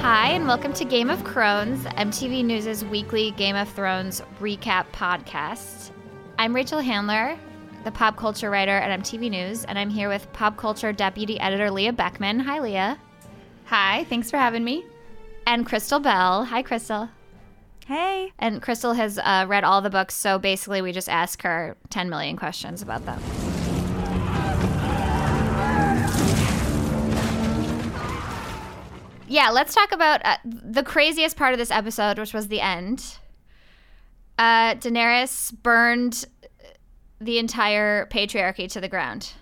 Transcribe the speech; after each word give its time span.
Hi, 0.00 0.30
and 0.30 0.46
welcome 0.46 0.72
to 0.72 0.86
Game 0.86 1.10
of 1.10 1.22
Crones, 1.22 1.84
MTV 1.84 2.42
News' 2.44 2.82
weekly 2.86 3.32
Game 3.32 3.56
of 3.56 3.68
Thrones 3.68 4.22
recap 4.40 4.86
podcast. 4.92 5.90
I'm 6.38 6.56
Rachel 6.56 6.80
Handler, 6.80 7.38
the 7.84 7.90
pop 7.92 8.16
culture 8.16 8.48
writer 8.48 8.70
at 8.78 9.00
MTV 9.00 9.30
News, 9.30 9.66
and 9.66 9.78
I'm 9.78 9.90
here 9.90 10.08
with 10.08 10.32
pop 10.32 10.56
culture 10.56 10.94
deputy 10.94 11.38
editor 11.40 11.70
Leah 11.70 11.92
Beckmann. 11.92 12.40
Hi, 12.40 12.58
Leah. 12.60 12.98
Hi, 13.66 14.04
thanks 14.04 14.30
for 14.30 14.38
having 14.38 14.64
me. 14.64 14.86
And 15.46 15.66
Crystal 15.66 16.00
Bell. 16.00 16.44
Hi, 16.44 16.62
Crystal. 16.62 17.10
Hey. 17.88 18.34
And 18.38 18.60
Crystal 18.60 18.92
has 18.92 19.16
uh, 19.16 19.46
read 19.48 19.64
all 19.64 19.80
the 19.80 19.88
books, 19.88 20.14
so 20.14 20.38
basically 20.38 20.82
we 20.82 20.92
just 20.92 21.08
ask 21.08 21.40
her 21.40 21.74
10 21.88 22.10
million 22.10 22.36
questions 22.36 22.82
about 22.82 23.06
them. 23.06 23.18
Yeah, 29.26 29.48
let's 29.48 29.74
talk 29.74 29.92
about 29.92 30.20
uh, 30.22 30.36
the 30.44 30.82
craziest 30.82 31.38
part 31.38 31.54
of 31.54 31.58
this 31.58 31.70
episode, 31.70 32.18
which 32.18 32.34
was 32.34 32.48
the 32.48 32.60
end. 32.60 33.16
Uh, 34.36 34.74
Daenerys 34.74 35.54
burned 35.62 36.26
the 37.22 37.38
entire 37.38 38.04
patriarchy 38.12 38.70
to 38.70 38.82
the 38.82 38.88
ground. 38.88 39.32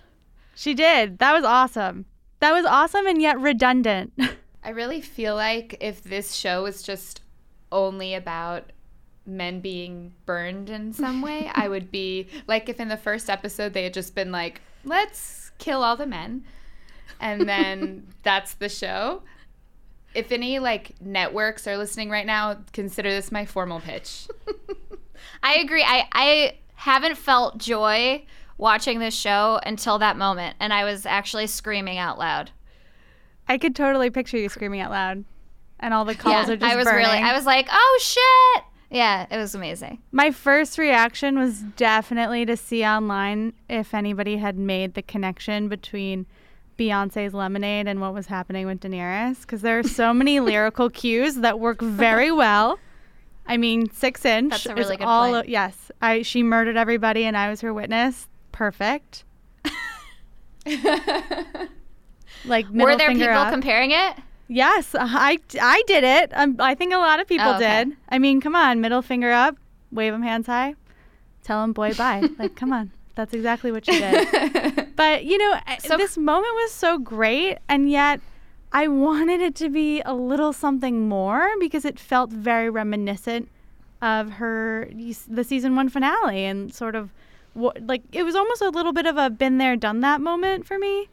She 0.54 0.73
did. 0.73 1.18
That 1.18 1.32
was 1.32 1.42
awesome. 1.42 2.04
That 2.38 2.52
was 2.52 2.65
awesome 2.65 3.09
and 3.09 3.20
yet 3.20 3.40
redundant. 3.40 4.12
I 4.62 4.68
really 4.68 5.01
feel 5.01 5.34
like 5.34 5.78
if 5.80 6.04
this 6.04 6.32
show 6.32 6.62
was 6.62 6.84
just 6.84 7.23
only 7.72 8.14
about 8.14 8.72
men 9.26 9.60
being 9.60 10.12
burned 10.24 10.70
in 10.70 10.92
some 10.92 11.20
way, 11.20 11.50
I 11.52 11.68
would 11.70 11.90
be 11.90 12.28
like 12.46 12.68
if 12.68 12.80
in 12.80 12.88
the 12.88 12.96
first 12.96 13.28
episode 13.28 13.72
they 13.72 13.84
had 13.84 13.95
just 13.95 14.14
been 14.14 14.30
like, 14.32 14.60
let's 14.84 15.50
kill 15.58 15.82
all 15.82 15.96
the 15.96 16.06
men. 16.06 16.45
And 17.20 17.48
then 17.48 18.06
that's 18.23 18.54
the 18.54 18.68
show. 18.68 19.23
If 20.14 20.32
any 20.32 20.58
like 20.58 20.95
networks 21.00 21.66
are 21.66 21.76
listening 21.76 22.08
right 22.10 22.26
now, 22.26 22.58
consider 22.73 23.10
this 23.10 23.30
my 23.30 23.45
formal 23.45 23.80
pitch. 23.80 24.28
I 25.42 25.56
agree. 25.56 25.82
I, 25.82 26.08
I 26.12 26.56
haven't 26.74 27.16
felt 27.16 27.58
joy 27.58 28.24
watching 28.58 28.98
this 28.98 29.14
show 29.14 29.60
until 29.64 29.98
that 29.98 30.16
moment, 30.16 30.56
and 30.60 30.73
I 30.73 30.84
was 30.84 31.04
actually 31.04 31.46
screaming 31.46 31.98
out 31.98 32.18
loud. 32.18 32.51
I 33.48 33.58
could 33.58 33.76
totally 33.76 34.10
picture 34.10 34.38
you 34.38 34.48
screaming 34.48 34.80
out 34.80 34.90
loud, 34.90 35.24
and 35.80 35.93
all 35.95 36.05
the 36.05 36.15
khals 36.15 36.30
yeah, 36.30 36.51
are 36.51 36.57
just 36.57 36.73
I 36.73 36.77
was 36.77 36.85
burning. 36.85 37.07
really. 37.07 37.19
I 37.19 37.35
was 37.35 37.45
like, 37.46 37.69
"Oh 37.71 37.99
shit!" 38.02 38.65
Yeah, 38.91 39.27
it 39.30 39.37
was 39.37 39.55
amazing. 39.55 39.99
My 40.13 40.30
first 40.30 40.79
reaction 40.79 41.38
was 41.38 41.60
definitely 41.60 42.46
to 42.46 42.57
see 42.57 42.85
online 42.85 43.52
if 43.69 43.93
anybody 43.95 44.37
had 44.37 44.57
made 44.57 44.95
the 44.95 45.02
connection 45.02 45.69
between 45.69 46.27
Beyonce's 46.79 47.35
Lemonade 47.35 47.88
and 47.88 48.01
what 48.01 48.15
was 48.15 48.27
happening 48.27 48.65
with 48.66 48.80
Daenerys, 48.80 49.41
because 49.41 49.63
there 49.63 49.79
are 49.79 49.82
so 49.82 50.15
many 50.23 50.38
lyrical 50.41 50.88
cues 50.88 51.37
that 51.37 51.59
work 51.59 51.80
very 51.80 52.30
well. 52.30 52.79
I 53.49 53.57
mean, 53.57 53.91
six 53.91 54.24
inch 54.24 54.51
That's 54.51 54.66
a 54.66 54.74
really 54.74 54.97
good 54.97 55.04
all. 55.07 55.32
point. 55.32 55.49
yes, 55.49 55.91
I 56.02 56.23
she 56.23 56.43
murdered 56.43 56.77
everybody, 56.77 57.24
and 57.24 57.37
I 57.37 57.49
was 57.51 57.60
her 57.63 57.73
witness. 57.74 58.29
Perfect. 58.52 59.24
like 62.45 62.66
Were 62.71 62.97
there 62.97 63.13
people 63.13 63.29
up. 63.29 63.52
comparing 63.52 63.91
it? 63.93 64.16
Yes, 64.48 64.94
I, 64.98 65.38
I 65.60 65.82
did 65.86 66.04
it. 66.04 66.30
Um, 66.34 66.56
I 66.60 66.75
think 66.75 66.92
a 66.94 66.98
lot 66.98 67.20
of 67.20 67.26
people 67.26 67.47
Oh, 67.47 67.54
okay. 67.56 67.84
did. 67.84 67.97
I 68.08 68.19
mean, 68.19 68.41
come 68.41 68.54
on, 68.54 68.80
middle 68.80 69.02
finger 69.02 69.32
up, 69.32 69.56
wave 69.91 70.12
them 70.12 70.22
hands 70.22 70.47
high, 70.47 70.75
tell 71.42 71.60
them 71.62 71.72
boy 71.72 71.94
bye. 71.94 72.22
like, 72.38 72.54
come 72.56 72.72
on. 72.72 72.91
That's 73.16 73.32
exactly 73.32 73.72
what 73.72 73.86
she 73.86 73.92
did. 73.98 74.88
but, 74.97 75.24
you 75.24 75.38
know, 75.38 75.58
So- 75.80 75.97
this 75.97 76.16
moment 76.19 76.54
was 76.54 76.72
so 76.72 76.98
great, 76.98 77.56
and 77.69 77.90
yet 77.90 78.20
I 78.72 78.88
wanted 78.88 79.40
it 79.40 79.54
to 79.56 79.70
be 79.70 80.00
a 80.02 80.12
little 80.14 80.52
something 80.52 81.08
more 81.08 81.48
because 81.58 81.84
it 81.86 81.98
felt 81.98 82.30
very 82.30 82.68
reminiscent 82.68 83.48
of 84.02 84.32
her, 84.32 84.90
the 85.28 85.42
season 85.44 85.74
one 85.74 85.88
finale, 85.88 86.44
and 86.44 86.72
sort 86.74 86.94
of 86.94 87.10
what, 87.54 87.80
like, 87.86 88.02
it 88.12 88.22
was 88.22 88.34
almost 88.36 88.60
a 88.60 88.68
little 88.68 88.92
bit 88.92 89.06
of 89.06 89.16
a 89.16 89.30
been 89.30 89.56
there, 89.56 89.76
done 89.76 90.00
that 90.00 90.20
moment 90.20 90.66
for 90.66 90.78
me. 90.78 91.08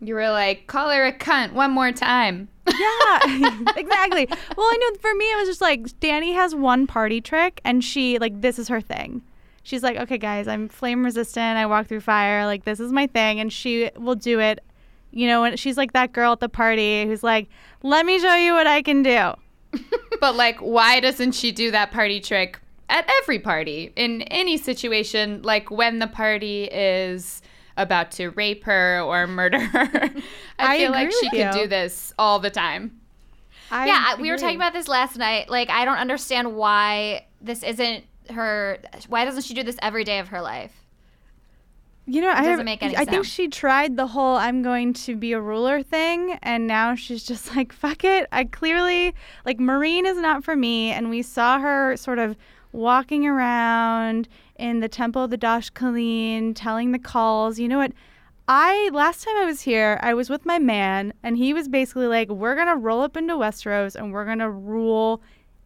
you 0.00 0.14
were 0.14 0.30
like, 0.30 0.68
call 0.68 0.90
her 0.90 1.04
a 1.06 1.12
cunt 1.12 1.52
one 1.54 1.72
more 1.72 1.90
time. 1.90 2.46
Yeah, 2.78 3.72
exactly. 3.76 4.26
Well, 4.56 4.66
I 4.66 4.76
know 4.80 4.98
for 5.00 5.14
me, 5.14 5.24
it 5.32 5.36
was 5.38 5.48
just 5.48 5.60
like 5.60 5.82
Dany 6.00 6.34
has 6.34 6.54
one 6.54 6.86
party 6.86 7.20
trick, 7.20 7.60
and 7.64 7.82
she 7.84 8.18
like 8.18 8.40
this 8.40 8.58
is 8.58 8.68
her 8.68 8.80
thing. 8.80 9.22
She's 9.62 9.82
like, 9.82 9.96
okay, 9.98 10.16
guys, 10.16 10.48
I'm 10.48 10.68
flame 10.68 11.04
resistant. 11.04 11.58
I 11.58 11.66
walk 11.66 11.88
through 11.88 12.00
fire. 12.00 12.46
Like 12.46 12.64
this 12.64 12.80
is 12.80 12.92
my 12.92 13.06
thing, 13.06 13.40
and 13.40 13.52
she 13.52 13.90
will 13.96 14.14
do 14.14 14.40
it. 14.40 14.60
You 15.10 15.26
know, 15.26 15.44
and 15.44 15.58
she's 15.58 15.76
like 15.76 15.92
that 15.92 16.12
girl 16.12 16.32
at 16.32 16.40
the 16.40 16.48
party 16.48 17.06
who's 17.06 17.22
like, 17.22 17.48
let 17.82 18.04
me 18.04 18.18
show 18.18 18.34
you 18.34 18.52
what 18.52 18.66
I 18.66 18.82
can 18.82 19.02
do. 19.02 19.32
But 20.20 20.34
like, 20.34 20.58
why 20.58 20.98
doesn't 20.98 21.32
she 21.32 21.52
do 21.52 21.70
that 21.70 21.92
party 21.92 22.18
trick 22.18 22.58
at 22.88 23.08
every 23.20 23.38
party 23.38 23.92
in 23.94 24.22
any 24.22 24.56
situation? 24.56 25.42
Like 25.42 25.70
when 25.70 26.00
the 26.00 26.08
party 26.08 26.64
is 26.64 27.40
about 27.78 28.10
to 28.12 28.28
rape 28.30 28.64
her 28.64 29.00
or 29.00 29.26
murder 29.26 29.58
her. 29.58 29.90
I, 30.58 30.74
I 30.74 30.78
feel 30.78 30.90
like 30.90 31.10
she 31.12 31.30
could 31.30 31.38
you. 31.38 31.52
do 31.52 31.66
this 31.66 32.12
all 32.18 32.38
the 32.38 32.50
time. 32.50 33.00
I 33.70 33.86
yeah, 33.86 34.04
I- 34.08 34.20
we 34.20 34.30
were 34.30 34.36
talking 34.36 34.56
about 34.56 34.72
this 34.74 34.88
last 34.88 35.16
night. 35.16 35.48
Like, 35.48 35.70
I 35.70 35.84
don't 35.84 35.96
understand 35.98 36.54
why 36.56 37.26
this 37.40 37.62
isn't 37.62 38.04
her. 38.30 38.78
Why 39.08 39.24
doesn't 39.24 39.42
she 39.44 39.54
do 39.54 39.62
this 39.62 39.76
every 39.80 40.04
day 40.04 40.18
of 40.18 40.28
her 40.28 40.42
life? 40.42 40.72
You 42.06 42.22
know, 42.22 42.30
I 42.30 42.42
doesn't 42.42 42.66
have- 42.66 42.94
I 42.96 43.04
think 43.04 43.26
she 43.26 43.48
tried 43.48 43.96
the 43.96 44.06
whole 44.06 44.36
"I'm 44.36 44.62
going 44.62 44.94
to 44.94 45.14
be 45.14 45.32
a 45.32 45.40
ruler" 45.40 45.82
thing, 45.82 46.38
and 46.42 46.66
now 46.66 46.94
she's 46.94 47.22
just 47.22 47.54
like, 47.56 47.72
"Fuck 47.72 48.02
it." 48.04 48.26
I 48.32 48.44
clearly 48.44 49.14
like 49.44 49.58
Meereen 49.58 50.04
is 50.06 50.16
not 50.16 50.42
for 50.42 50.56
me, 50.56 50.90
and 50.90 51.10
we 51.10 51.20
saw 51.22 51.58
her 51.58 51.96
sort 51.96 52.18
of 52.18 52.36
walking 52.72 53.26
around 53.26 54.28
in 54.58 54.80
the 54.80 54.88
Temple 54.88 55.24
of 55.24 55.30
the 55.30 55.36
Dosh 55.36 55.70
Khaleen, 55.70 56.52
telling 56.54 56.92
the 56.92 56.98
khals. 56.98 57.58
You 57.58 57.68
know 57.68 57.78
what? 57.78 57.92
I 58.48 58.88
last 58.92 59.24
time 59.24 59.36
I 59.36 59.44
was 59.44 59.60
here, 59.60 59.98
I 60.02 60.14
was 60.14 60.30
with 60.30 60.46
my 60.46 60.58
man, 60.58 61.12
and 61.22 61.36
he 61.36 61.52
was 61.52 61.68
basically 61.68 62.06
like, 62.06 62.28
"We're 62.30 62.56
gonna 62.56 62.76
roll 62.76 63.02
up 63.02 63.16
into 63.16 63.34
Westeros, 63.34 63.94
and 63.94 64.12
we're 64.12 64.24
gonna 64.24 64.50
rule 64.50 65.22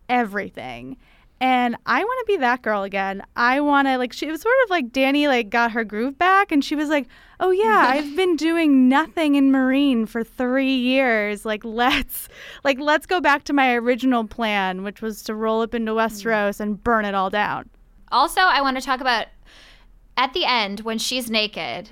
everything." 0.08 0.96
And 1.40 1.76
I 1.86 2.04
want 2.04 2.20
to 2.20 2.32
be 2.32 2.36
that 2.38 2.62
girl 2.62 2.84
again. 2.84 3.22
I 3.34 3.60
want 3.60 3.88
to 3.88 3.98
like 3.98 4.12
she 4.12 4.26
it 4.26 4.30
was 4.30 4.42
sort 4.42 4.54
of 4.64 4.70
like 4.70 4.90
Dany 4.92 5.26
like 5.26 5.50
got 5.50 5.72
her 5.72 5.84
groove 5.84 6.16
back 6.18 6.52
and 6.52 6.64
she 6.64 6.76
was 6.76 6.88
like, 6.88 7.08
"Oh 7.40 7.50
yeah, 7.50 7.86
I've 7.88 8.16
been 8.16 8.36
doing 8.36 8.88
nothing 8.88 9.36
in 9.36 9.50
Meereen 9.50 10.08
for 10.08 10.24
3 10.24 10.72
years. 10.72 11.44
Like 11.44 11.64
let's 11.64 12.28
like 12.64 12.78
let's 12.80 13.06
go 13.06 13.20
back 13.20 13.44
to 13.44 13.52
my 13.52 13.74
original 13.74 14.24
plan, 14.26 14.82
which 14.82 15.02
was 15.02 15.22
to 15.24 15.34
roll 15.34 15.62
up 15.62 15.74
into 15.74 15.92
Westeros 15.92 16.60
and 16.60 16.82
burn 16.82 17.04
it 17.04 17.14
all 17.14 17.30
down." 17.30 17.70
Also, 18.12 18.40
I 18.40 18.60
want 18.60 18.76
to 18.76 18.82
talk 18.82 19.00
about 19.00 19.26
at 20.16 20.34
the 20.34 20.44
end 20.44 20.80
when 20.80 20.98
she's 20.98 21.30
naked. 21.30 21.90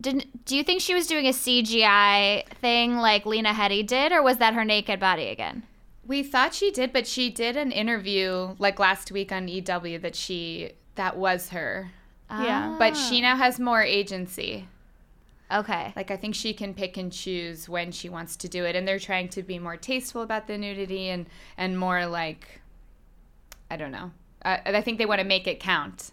Didn't 0.00 0.44
do 0.46 0.56
you 0.56 0.62
think 0.62 0.80
she 0.80 0.94
was 0.94 1.06
doing 1.06 1.26
a 1.26 1.30
CGI 1.30 2.46
thing 2.54 2.96
like 2.96 3.26
Lena 3.26 3.52
Headey 3.52 3.86
did, 3.86 4.12
or 4.12 4.22
was 4.22 4.38
that 4.38 4.54
her 4.54 4.64
naked 4.64 4.98
body 4.98 5.28
again? 5.28 5.64
We 6.06 6.22
thought 6.22 6.54
she 6.54 6.70
did, 6.70 6.92
but 6.92 7.06
she 7.06 7.28
did 7.30 7.56
an 7.56 7.70
interview 7.70 8.54
like 8.58 8.78
last 8.78 9.12
week 9.12 9.30
on 9.30 9.48
EW 9.48 9.98
that 9.98 10.16
she 10.16 10.72
that 10.94 11.16
was 11.16 11.50
her. 11.50 11.90
Yeah. 12.30 12.76
But 12.78 12.96
she 12.96 13.20
now 13.20 13.36
has 13.36 13.58
more 13.58 13.82
agency. 13.82 14.68
Okay. 15.52 15.92
Like 15.96 16.10
I 16.10 16.16
think 16.16 16.34
she 16.34 16.54
can 16.54 16.74
pick 16.74 16.96
and 16.96 17.12
choose 17.12 17.68
when 17.68 17.90
she 17.90 18.08
wants 18.08 18.36
to 18.36 18.48
do 18.48 18.64
it, 18.64 18.76
and 18.76 18.86
they're 18.86 19.00
trying 19.00 19.28
to 19.30 19.42
be 19.42 19.58
more 19.58 19.76
tasteful 19.76 20.22
about 20.22 20.46
the 20.46 20.56
nudity 20.56 21.08
and 21.08 21.26
and 21.56 21.78
more 21.78 22.06
like, 22.06 22.60
I 23.70 23.76
don't 23.76 23.92
know. 23.92 24.12
Uh, 24.44 24.58
I 24.66 24.80
think 24.80 24.98
they 24.98 25.06
want 25.06 25.20
to 25.20 25.26
make 25.26 25.46
it 25.46 25.60
count 25.60 26.12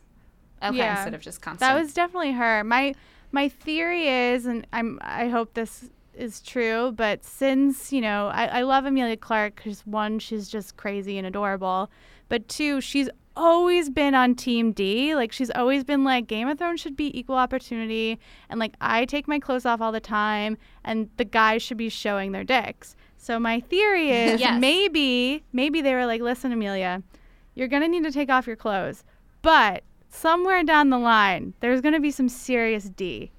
Okay. 0.64 0.78
Yeah. 0.78 0.96
instead 0.96 1.14
of 1.14 1.22
just 1.22 1.42
constant. 1.42 1.60
That 1.60 1.80
was 1.80 1.94
definitely 1.94 2.32
her. 2.34 2.64
My 2.64 2.96
my 3.32 3.48
theory 3.50 4.08
is, 4.08 4.46
and 4.46 4.66
I'm 4.74 5.00
I 5.02 5.28
hope 5.28 5.54
this 5.54 5.90
is 6.16 6.42
true, 6.42 6.92
but 6.94 7.24
since 7.24 7.92
you 7.94 8.02
know 8.02 8.28
I, 8.34 8.46
I 8.46 8.62
love 8.64 8.86
Emilia 8.86 9.18
Clarke 9.18 9.56
because 9.58 9.86
one 9.86 10.18
she's 10.20 10.50
just 10.50 10.76
crazy 10.78 11.18
and 11.18 11.28
adorable, 11.28 11.90
but 12.28 12.48
two 12.48 12.82
she's 12.82 13.10
always 13.36 13.92
been 13.92 14.16
on 14.16 14.34
Team 14.34 14.72
D. 14.72 15.14
Like 15.14 15.32
she's 15.32 15.52
always 15.52 15.84
been 15.84 16.04
like 16.04 16.26
Game 16.26 16.48
of 16.48 16.58
Thrones 16.58 16.80
should 16.82 16.98
be 16.98 17.18
equal 17.18 17.36
opportunity, 17.36 18.18
and 18.50 18.60
like 18.60 18.74
I 18.82 19.06
take 19.06 19.28
my 19.28 19.40
clothes 19.40 19.66
off 19.66 19.80
all 19.80 19.92
the 19.92 20.00
time, 20.00 20.58
and 20.84 21.10
the 21.18 21.26
guys 21.26 21.62
should 21.62 21.78
be 21.78 21.90
showing 21.90 22.32
their 22.32 22.44
dicks. 22.44 22.96
So 23.18 23.40
my 23.40 23.60
theory 23.60 24.10
is 24.10 24.40
Yes. 24.42 24.60
maybe 24.60 25.44
maybe 25.54 25.82
they 25.82 25.94
were 25.94 26.08
like, 26.08 26.22
listen, 26.22 26.52
Amelia, 26.52 27.04
you're 27.58 27.68
gonna 27.68 27.88
need 27.88 28.04
to 28.04 28.12
take 28.12 28.30
off 28.30 28.46
your 28.48 28.56
clothes, 28.56 29.04
but 29.42 29.84
somewhere 30.10 30.64
down 30.64 30.90
the 30.90 30.98
line, 30.98 31.54
there's 31.60 31.82
going 31.82 31.94
to 31.94 32.00
be 32.00 32.12
some 32.12 32.30
serious 32.30 32.86
D. 32.86 33.32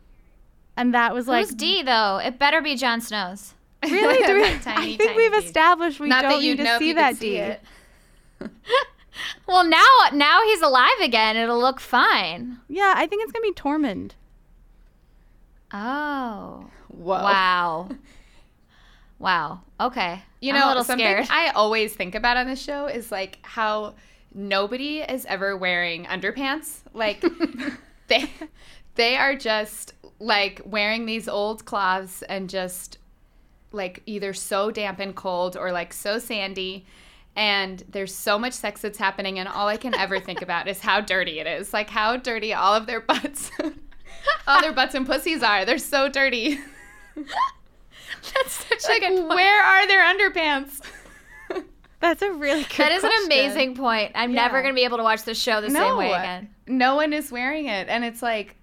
And 0.77 0.95
that 0.95 1.15
was 1.15 1.27
like, 1.29 1.47
Who's 1.47 1.55
D 1.55 1.83
though? 1.83 2.19
It 2.19 2.39
better 2.39 2.61
be 2.61 2.77
Jon 2.77 3.01
Snow's. 3.01 3.55
really? 3.83 4.19
Do 4.27 4.35
we, 4.35 4.59
tiny, 4.59 4.95
I 4.95 4.97
think 4.97 5.17
we've 5.17 5.33
D. 5.33 5.39
established 5.39 6.01
we 6.01 6.09
Not 6.09 6.23
don't 6.23 6.41
need 6.41 6.59
to 6.59 6.65
if 6.65 6.79
see 6.79 6.93
that 6.93 7.11
could 7.11 7.19
see 7.19 7.31
D. 7.31 7.37
it. 7.37 7.61
Well, 9.49 9.65
now 9.65 9.85
now 10.13 10.43
he's 10.45 10.63
alive 10.63 11.01
again. 11.03 11.37
It'll 11.37 11.59
look 11.59 11.81
fine. 11.81 12.59
Yeah, 12.69 12.95
I 12.97 13.07
think 13.07 13.25
it's 13.25 13.33
gonna 13.33 13.43
be 13.43 13.53
Tormund. 13.53 14.13
Oh. 15.73 16.67
Whoa. 16.89 17.23
Wow. 17.23 17.89
Wow. 19.19 19.61
Okay. 19.81 20.23
You 20.41 20.53
I'm 20.53 20.61
know, 20.61 20.67
a 20.67 20.69
little 20.69 20.85
something 20.85 21.05
scared. 21.05 21.27
I 21.31 21.51
always 21.51 21.95
think 21.95 22.15
about 22.15 22.37
on 22.37 22.47
this 22.47 22.63
show 22.63 22.87
is 22.87 23.11
like 23.11 23.39
how 23.43 23.95
nobody 24.35 25.01
is 25.01 25.27
ever 25.27 25.57
wearing 25.57 26.05
underpants. 26.05 26.81
Like 26.93 27.25
they 28.09 28.31
they 28.95 29.17
are 29.17 29.35
just 29.35 29.95
like 30.19 30.61
wearing 30.65 31.07
these 31.07 31.29
old 31.29 31.65
cloths 31.65 32.23
and 32.23 32.49
just 32.49 32.99
like 33.73 34.03
either 34.07 34.33
so 34.33 34.71
damp 34.71 34.99
and 34.99 35.15
cold 35.15 35.57
or 35.57 35.73
like 35.73 35.93
so 35.93 36.19
sandy 36.19 36.87
and 37.37 37.85
there's 37.89 38.13
so 38.13 38.39
much 38.39 38.53
sex 38.53 38.81
that's 38.81 38.99
happening 38.99 39.39
and 39.39 39.49
all 39.49 39.69
I 39.69 39.77
can 39.77 39.95
ever 39.95 40.19
think 40.19 40.43
about 40.43 40.67
is 40.67 40.81
how 40.81 41.01
dirty 41.01 41.39
it 41.39 41.47
is. 41.47 41.73
Like 41.73 41.91
how 41.91 42.17
dirty 42.17 42.53
all 42.53 42.75
of 42.75 42.87
their 42.87 43.01
butts 43.01 43.51
all 44.47 44.61
their 44.61 44.73
butts 44.73 44.95
and 44.95 45.07
pussies 45.07 45.43
are. 45.43 45.65
They're 45.65 45.79
so 45.79 46.09
dirty. 46.09 46.59
That's 48.35 48.53
such 48.53 48.89
like 48.89 49.03
a 49.03 49.09
good 49.09 49.17
point. 49.17 49.29
where 49.29 49.63
are 49.63 49.87
their 49.87 50.05
underpants? 50.05 50.81
That's 52.01 52.23
a 52.23 52.33
really 52.33 52.63
good. 52.63 52.79
That 52.79 52.93
is 52.93 53.05
an 53.05 53.11
amazing 53.27 53.75
point. 53.75 54.13
I'm 54.15 54.33
never 54.33 54.63
going 54.63 54.73
to 54.73 54.79
be 54.79 54.85
able 54.85 54.99
to 54.99 55.03
watch 55.03 55.25
this 55.25 55.41
show 55.41 55.61
the 55.61 55.71
same 55.71 55.97
way 55.97 56.13
again. 56.13 56.49
No 56.67 56.95
one 56.95 57.13
is 57.13 57.33
wearing 57.33 57.67
it. 57.67 57.89
And 57.89 58.05
it's 58.05 58.23
like, 58.23 58.55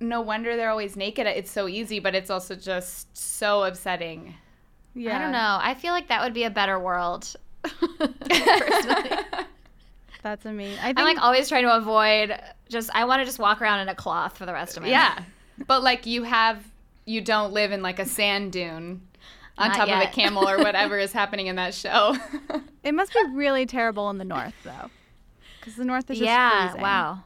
no 0.00 0.20
wonder 0.20 0.56
they're 0.56 0.70
always 0.70 0.96
naked. 0.96 1.26
It's 1.26 1.50
so 1.50 1.68
easy, 1.68 1.98
but 1.98 2.14
it's 2.14 2.30
also 2.30 2.54
just 2.54 3.14
so 3.16 3.64
upsetting. 3.64 4.34
Yeah. 4.94 5.16
I 5.16 5.20
don't 5.20 5.32
know. 5.32 5.58
I 5.60 5.74
feel 5.74 5.92
like 5.92 6.08
that 6.08 6.22
would 6.22 6.34
be 6.34 6.44
a 6.44 6.50
better 6.50 6.78
world. 6.78 7.34
Personally. 7.62 9.10
That's 10.22 10.46
amazing. 10.46 10.78
I 10.80 10.86
think 10.86 10.98
I'm 10.98 11.04
like 11.04 11.22
always 11.22 11.48
trying 11.48 11.64
to 11.64 11.76
avoid 11.76 12.38
just 12.68 12.90
I 12.94 13.04
want 13.04 13.20
to 13.20 13.24
just 13.24 13.38
walk 13.38 13.62
around 13.62 13.80
in 13.80 13.88
a 13.88 13.94
cloth 13.94 14.36
for 14.36 14.46
the 14.46 14.52
rest 14.52 14.76
of 14.76 14.82
my 14.82 14.88
yeah. 14.88 15.14
life. 15.16 15.26
But 15.66 15.82
like, 15.82 16.06
you 16.06 16.22
have, 16.22 16.64
you 17.08 17.20
don't 17.20 17.52
live 17.52 17.72
in 17.72 17.82
like 17.82 17.98
a 17.98 18.06
sand 18.06 18.52
dune 18.52 19.00
on 19.56 19.68
Not 19.68 19.76
top 19.76 19.88
of 19.88 20.02
a 20.08 20.12
camel 20.12 20.48
or 20.48 20.58
whatever 20.58 20.98
is 21.06 21.12
happening 21.12 21.46
in 21.48 21.56
that 21.56 21.74
show. 21.74 22.16
it 22.84 22.92
must 22.92 23.12
be 23.12 23.20
really 23.32 23.66
terrible 23.66 24.08
in 24.10 24.18
the 24.18 24.24
north 24.24 24.54
though, 24.62 24.90
because 25.58 25.74
the 25.76 25.84
north 25.84 26.10
is 26.10 26.18
just 26.18 26.26
Yeah, 26.26 26.66
freezing. 26.68 26.82
wow. 26.82 27.24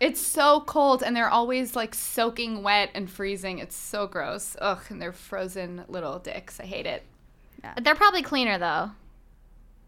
it's 0.00 0.20
so 0.20 0.60
cold 0.60 1.02
and 1.02 1.14
they're 1.16 1.28
always 1.28 1.74
like 1.76 1.94
soaking 1.94 2.62
wet 2.62 2.90
and 2.94 3.10
freezing. 3.10 3.58
It's 3.58 3.76
so 3.76 4.06
gross. 4.06 4.56
Ugh, 4.60 4.80
and 4.88 5.00
they're 5.02 5.12
frozen 5.12 5.84
little 5.88 6.18
dicks. 6.18 6.60
I 6.60 6.64
hate 6.64 6.86
it. 6.86 7.02
But 7.74 7.82
they're 7.84 7.94
probably 7.96 8.22
cleaner 8.22 8.58
though 8.58 8.92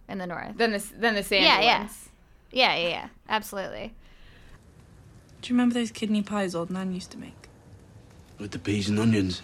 in 0.08 0.18
the 0.18 0.26
north. 0.26 0.56
Than 0.56 0.72
the, 0.72 0.84
than 0.98 1.14
the 1.14 1.22
sandy 1.22 1.46
Yeah, 1.46 1.60
yeah. 1.60 1.78
ones. 1.80 2.08
Yeah, 2.50 2.74
yeah, 2.76 2.88
yeah. 2.88 3.08
Absolutely. 3.28 3.94
Do 5.40 5.48
you 5.48 5.54
remember 5.54 5.74
those 5.74 5.90
kidney 5.92 6.22
pies 6.22 6.54
old 6.54 6.70
Nan 6.70 6.92
used 6.92 7.10
to 7.12 7.18
make? 7.18 7.47
With 8.38 8.52
the 8.52 8.58
peas 8.58 8.88
and 8.88 8.98
onions. 8.98 9.42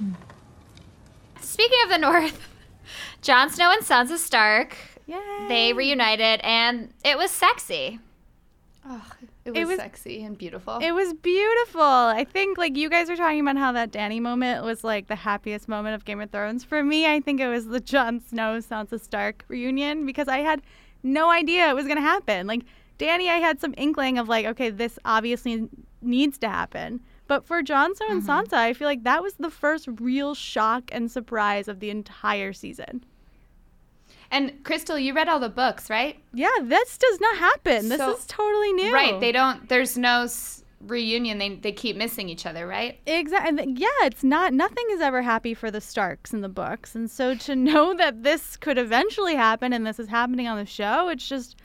Speaking 1.41 1.79
of 1.85 1.91
the 1.91 1.99
north, 1.99 2.49
Jon 3.23 3.51
Snow 3.51 3.71
and 3.73 3.83
Sansa 3.83 4.17
Stark, 4.19 4.77
Yay. 5.07 5.19
they 5.49 5.73
reunited 5.73 6.41
and 6.43 6.93
it 7.05 7.19
was 7.19 7.31
sexy. 7.31 7.99
Ugh, 8.89 9.01
it 9.45 9.51
was, 9.51 9.59
It 9.61 9.67
was- 9.67 9.77
sexy 9.79 10.23
and 10.25 10.39
beautiful. 10.39 10.79
It 10.81 10.93
was 10.93 11.13
beautiful. 11.15 11.81
I 11.83 12.25
think 12.25 12.57
like 12.57 12.77
you 12.77 12.89
guys 12.89 13.11
are 13.11 13.17
talking 13.17 13.41
about 13.41 13.57
how 13.57 13.73
that 13.73 13.91
Dany 13.91 14.21
moment 14.21 14.65
was 14.65 14.85
like 14.85 15.09
the 15.09 15.17
happiest 15.17 15.69
moment 15.69 15.95
of 15.97 16.05
Game 16.05 16.21
of 16.21 16.31
Thrones. 16.31 16.65
For 16.65 16.83
me, 16.83 17.07
I 17.07 17.21
think 17.21 17.41
it 17.41 17.49
was 17.49 17.67
the 17.67 17.81
Jon 17.81 18.21
Snow 18.21 18.59
Sansa 18.59 19.01
Stark 19.01 19.45
reunion 19.49 20.07
because 20.07 20.29
I 20.29 20.39
had 20.39 20.63
no 21.03 21.31
idea 21.31 21.69
it 21.69 21.75
was 21.75 21.87
gonna 21.89 22.01
happen. 22.01 22.47
Like 22.47 22.63
Dany, 22.99 23.29
I 23.29 23.39
had 23.39 23.61
some 23.61 23.75
inkling 23.77 24.19
of 24.19 24.29
like, 24.29 24.47
okay, 24.47 24.71
this 24.71 24.99
obviously 25.05 25.69
needs 26.01 26.39
to 26.39 26.49
happen. 26.49 27.01
But 27.27 27.47
for 27.47 27.63
Jon 27.63 27.95
Snow 27.95 28.07
and 28.11 28.23
mm-hmm. 28.23 28.31
Sansa, 28.31 28.59
I 28.59 28.73
feel 28.75 28.87
like 28.87 29.05
that 29.05 29.23
was 29.23 29.35
the 29.35 29.51
first 29.51 29.89
real 29.99 30.35
shock 30.35 30.91
and 30.93 31.11
surprise 31.11 31.69
of 31.69 31.81
the 31.81 31.91
entire 31.91 32.53
season. 32.53 33.05
and 34.31 34.63
Crystal, 34.65 34.99
you 34.99 35.15
read 35.15 35.29
all 35.29 35.41
the 35.41 35.49
books, 35.49 35.89
right? 35.89 36.19
Yeah, 36.33 36.51
this 36.63 36.99
does 36.99 37.21
not 37.21 37.37
happen. 37.37 37.89
This 37.89 37.99
So- 37.99 38.15
is 38.17 38.27
totally 38.27 38.73
new. 38.73 38.93
Right. 38.93 39.21
They 39.21 39.33
don't. 39.33 39.69
There's 39.69 39.97
no 39.97 40.23
s- 40.25 40.65
reunion. 40.81 41.39
They 41.39 41.55
they 41.57 41.73
keep 41.73 41.97
missing 41.97 42.29
each 42.29 42.45
other, 42.45 42.67
right? 42.67 42.99
Exactly. 43.07 43.73
Yeah, 43.77 43.89
it's 44.03 44.25
not. 44.25 44.53
Nothing 44.53 44.85
is 44.91 45.01
ever 45.01 45.23
happy 45.23 45.55
for 45.55 45.71
the 45.71 45.81
Starks 45.81 46.33
in 46.35 46.41
the 46.43 46.49
books, 46.49 46.95
and 46.95 47.11
so 47.11 47.35
to 47.37 47.55
know 47.69 47.95
that 47.95 48.23
this 48.23 48.57
could 48.57 48.77
eventually 48.77 49.35
happen 49.35 49.73
and 49.73 49.87
this 49.87 49.99
is 49.99 50.09
happening 50.09 50.47
on 50.49 50.59
the 50.59 50.67
show, 50.67 51.09
it's 51.09 51.27
just, 51.29 51.57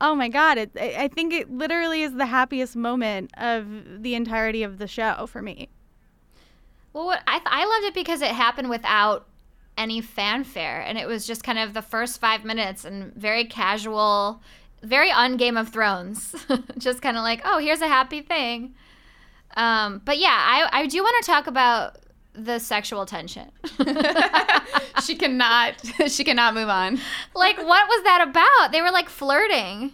oh 0.00 0.14
my 0.14 0.28
god! 0.28 0.58
It. 0.58 0.76
I 0.76 1.08
think 1.08 1.32
it 1.32 1.50
literally 1.50 2.02
is 2.02 2.14
the 2.14 2.26
happiest 2.26 2.76
moment 2.76 3.30
of 3.36 4.02
the 4.02 4.14
entirety 4.14 4.62
of 4.62 4.78
the 4.78 4.86
show 4.86 5.26
for 5.26 5.42
me. 5.42 5.68
Well, 6.92 7.06
what 7.06 7.22
I 7.26 7.40
I 7.44 7.64
loved 7.64 7.86
it 7.86 7.94
because 7.94 8.22
it 8.22 8.30
happened 8.30 8.70
without 8.70 9.26
any 9.76 10.00
fanfare, 10.00 10.80
and 10.80 10.96
it 10.98 11.06
was 11.06 11.26
just 11.26 11.42
kind 11.42 11.58
of 11.58 11.74
the 11.74 11.82
first 11.82 12.20
five 12.20 12.44
minutes 12.44 12.84
and 12.84 13.12
very 13.14 13.44
casual, 13.44 14.42
very 14.82 15.10
un 15.10 15.36
Game 15.36 15.56
of 15.56 15.68
Thrones, 15.68 16.34
just 16.78 17.02
kind 17.02 17.16
of 17.16 17.22
like, 17.22 17.40
oh, 17.44 17.58
here's 17.58 17.80
a 17.80 17.88
happy 17.88 18.20
thing. 18.20 18.74
Um, 19.56 20.02
but 20.04 20.18
yeah, 20.18 20.36
I 20.36 20.68
I 20.72 20.86
do 20.86 21.02
want 21.02 21.24
to 21.24 21.30
talk 21.30 21.46
about 21.46 21.96
the 22.34 22.58
sexual 22.58 23.06
tension. 23.06 23.50
she 25.04 25.14
cannot. 25.14 25.74
she 26.08 26.24
cannot 26.24 26.54
move 26.54 26.68
on. 26.68 26.98
like, 27.34 27.56
what 27.56 27.88
was 27.88 28.02
that 28.04 28.26
about? 28.28 28.72
They 28.72 28.82
were 28.82 28.90
like 28.90 29.08
flirting. 29.08 29.92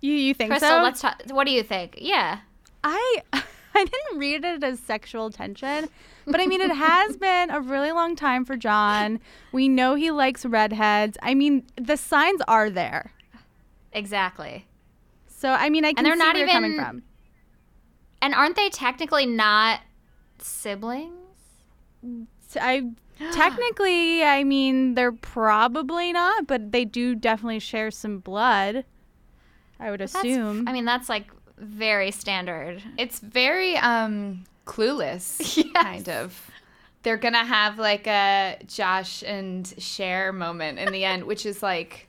You 0.00 0.12
you 0.12 0.34
think 0.34 0.50
Crystal, 0.50 0.70
so? 0.70 0.82
let's 0.82 1.00
talk. 1.00 1.22
What 1.30 1.46
do 1.46 1.52
you 1.52 1.62
think? 1.62 1.98
Yeah. 2.00 2.40
I 2.84 3.22
I 3.32 3.84
didn't 3.84 4.18
read 4.18 4.44
it 4.44 4.62
as 4.62 4.78
sexual 4.80 5.30
tension, 5.30 5.88
but 6.26 6.40
I 6.40 6.46
mean 6.46 6.60
it 6.60 6.70
has 6.70 7.16
been 7.18 7.50
a 7.50 7.60
really 7.60 7.92
long 7.92 8.14
time 8.14 8.44
for 8.44 8.56
Jon. 8.56 9.20
We 9.52 9.68
know 9.68 9.94
he 9.94 10.10
likes 10.10 10.44
redheads. 10.44 11.18
I 11.22 11.34
mean 11.34 11.64
the 11.76 11.96
signs 11.96 12.40
are 12.46 12.70
there. 12.70 13.12
Exactly. 13.92 14.66
So 15.26 15.50
I 15.50 15.68
mean 15.70 15.84
I 15.84 15.92
can 15.92 16.04
they're 16.04 16.14
see 16.14 16.18
not 16.18 16.34
where 16.34 16.44
you're 16.44 16.52
coming 16.52 16.76
from. 16.76 17.02
And 18.20 18.34
aren't 18.34 18.56
they 18.56 18.68
technically 18.68 19.26
not 19.26 19.80
siblings? 20.38 21.14
I 22.60 22.90
technically, 23.32 24.22
I 24.22 24.44
mean, 24.44 24.94
they're 24.94 25.12
probably 25.12 26.12
not, 26.12 26.46
but 26.46 26.72
they 26.72 26.84
do 26.84 27.14
definitely 27.14 27.58
share 27.58 27.90
some 27.90 28.18
blood. 28.18 28.84
I 29.80 29.90
would 29.90 30.00
That's- 30.00 30.14
assume. 30.14 30.66
I 30.68 30.72
mean, 30.72 30.84
that's 30.84 31.08
like 31.08 31.26
very 31.56 32.10
standard. 32.10 32.82
It's 32.96 33.18
very 33.20 33.76
um 33.76 34.44
clueless, 34.66 35.64
kind 35.82 36.08
of. 36.08 36.50
They're 37.02 37.16
gonna 37.16 37.44
have 37.44 37.78
like 37.78 38.06
a 38.06 38.58
Josh 38.66 39.22
and 39.22 39.66
Cher 39.78 40.32
moment 40.32 40.78
in 40.78 40.92
the 40.92 41.04
end, 41.04 41.24
which 41.24 41.46
is 41.46 41.62
like 41.62 42.08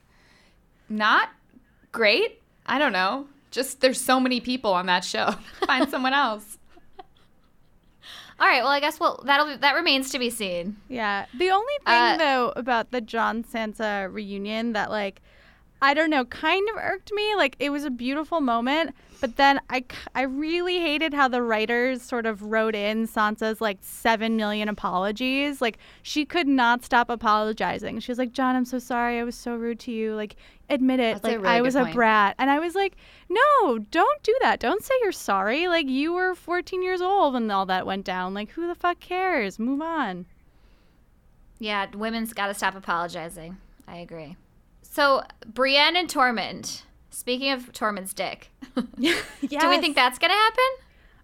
not 0.88 1.30
great. 1.92 2.40
I 2.66 2.78
don't 2.78 2.92
know. 2.92 3.26
Just 3.50 3.80
there's 3.80 4.00
so 4.00 4.20
many 4.20 4.40
people 4.40 4.72
on 4.72 4.86
that 4.86 5.04
show. 5.04 5.30
Find 5.66 5.88
someone 5.90 6.12
else. 6.12 6.58
All 8.40 8.46
right. 8.46 8.62
Well, 8.62 8.72
I 8.72 8.80
guess 8.80 8.98
well 8.98 9.20
that'll 9.24 9.46
be, 9.46 9.56
that 9.56 9.74
remains 9.74 10.10
to 10.10 10.18
be 10.18 10.30
seen. 10.30 10.76
yeah. 10.88 11.26
The 11.36 11.50
only 11.50 11.74
thing 11.84 11.94
Uh, 11.94 12.16
though 12.16 12.52
about 12.56 12.90
the 12.90 13.00
Jon 13.00 13.44
Sansa 13.44 14.12
reunion 14.12 14.72
that 14.72 14.90
like 14.90 15.20
I 15.82 15.94
don't 15.94 16.10
know, 16.10 16.24
kind 16.26 16.68
of 16.70 16.76
irked 16.76 17.12
me. 17.12 17.34
Like 17.36 17.56
it 17.58 17.70
was 17.70 17.84
a 17.84 17.90
beautiful 17.90 18.40
moment, 18.40 18.94
but 19.20 19.36
then 19.36 19.60
I, 19.70 19.84
I 20.14 20.22
really 20.22 20.80
hated 20.80 21.12
how 21.12 21.28
the 21.28 21.42
writers 21.42 22.02
sort 22.02 22.26
of 22.26 22.42
wrote 22.42 22.74
in 22.74 23.06
Sansa's 23.06 23.60
like 23.60 23.78
seven 23.80 24.36
million 24.36 24.68
apologies. 24.68 25.60
Like 25.60 25.78
she 26.02 26.24
could 26.24 26.48
not 26.48 26.84
stop 26.84 27.10
apologizing. 27.10 28.00
She 28.00 28.10
was 28.10 28.18
like, 28.18 28.32
"Jon, 28.32 28.56
I'm 28.56 28.64
so 28.64 28.78
sorry. 28.78 29.18
I 29.18 29.24
was 29.24 29.34
so 29.34 29.54
rude 29.54 29.80
to 29.80 29.92
you. 29.92 30.14
Like 30.14 30.36
admit 30.68 31.00
it. 31.00 31.14
That's 31.14 31.24
like 31.24 31.36
really 31.36 31.48
I 31.48 31.60
was 31.60 31.76
a 31.76 31.84
brat." 31.84 32.34
And 32.38 32.50
I 32.50 32.58
was 32.58 32.74
like, 32.74 32.96
"No, 33.28 33.78
don't 33.78 34.22
do 34.22 34.34
that. 34.40 34.60
Don't 34.60 34.82
say 34.82 34.94
you're 35.02 35.12
sorry. 35.12 35.68
Like 35.68 35.88
you 35.88 36.12
were 36.12 36.34
14 36.34 36.82
years 36.82 37.00
old 37.00 37.34
when 37.34 37.50
all 37.50 37.66
that 37.66 37.86
went 37.86 38.04
down. 38.04 38.34
Like 38.34 38.50
who 38.50 38.66
the 38.66 38.74
fuck 38.74 39.00
cares? 39.00 39.58
Move 39.58 39.82
on." 39.82 40.26
Yeah, 41.58 41.86
women's 41.94 42.32
got 42.32 42.46
to 42.46 42.54
stop 42.54 42.74
apologizing. 42.74 43.58
I 43.86 43.98
agree. 43.98 44.36
So 44.82 45.22
Brienne 45.46 45.96
and 45.96 46.08
Tormund. 46.08 46.82
Speaking 47.10 47.50
of 47.52 47.72
Tormund's 47.72 48.14
dick, 48.14 48.50
yes. 48.98 49.22
do 49.48 49.68
we 49.68 49.78
think 49.78 49.96
that's 49.96 50.18
gonna 50.18 50.32
happen? 50.34 50.64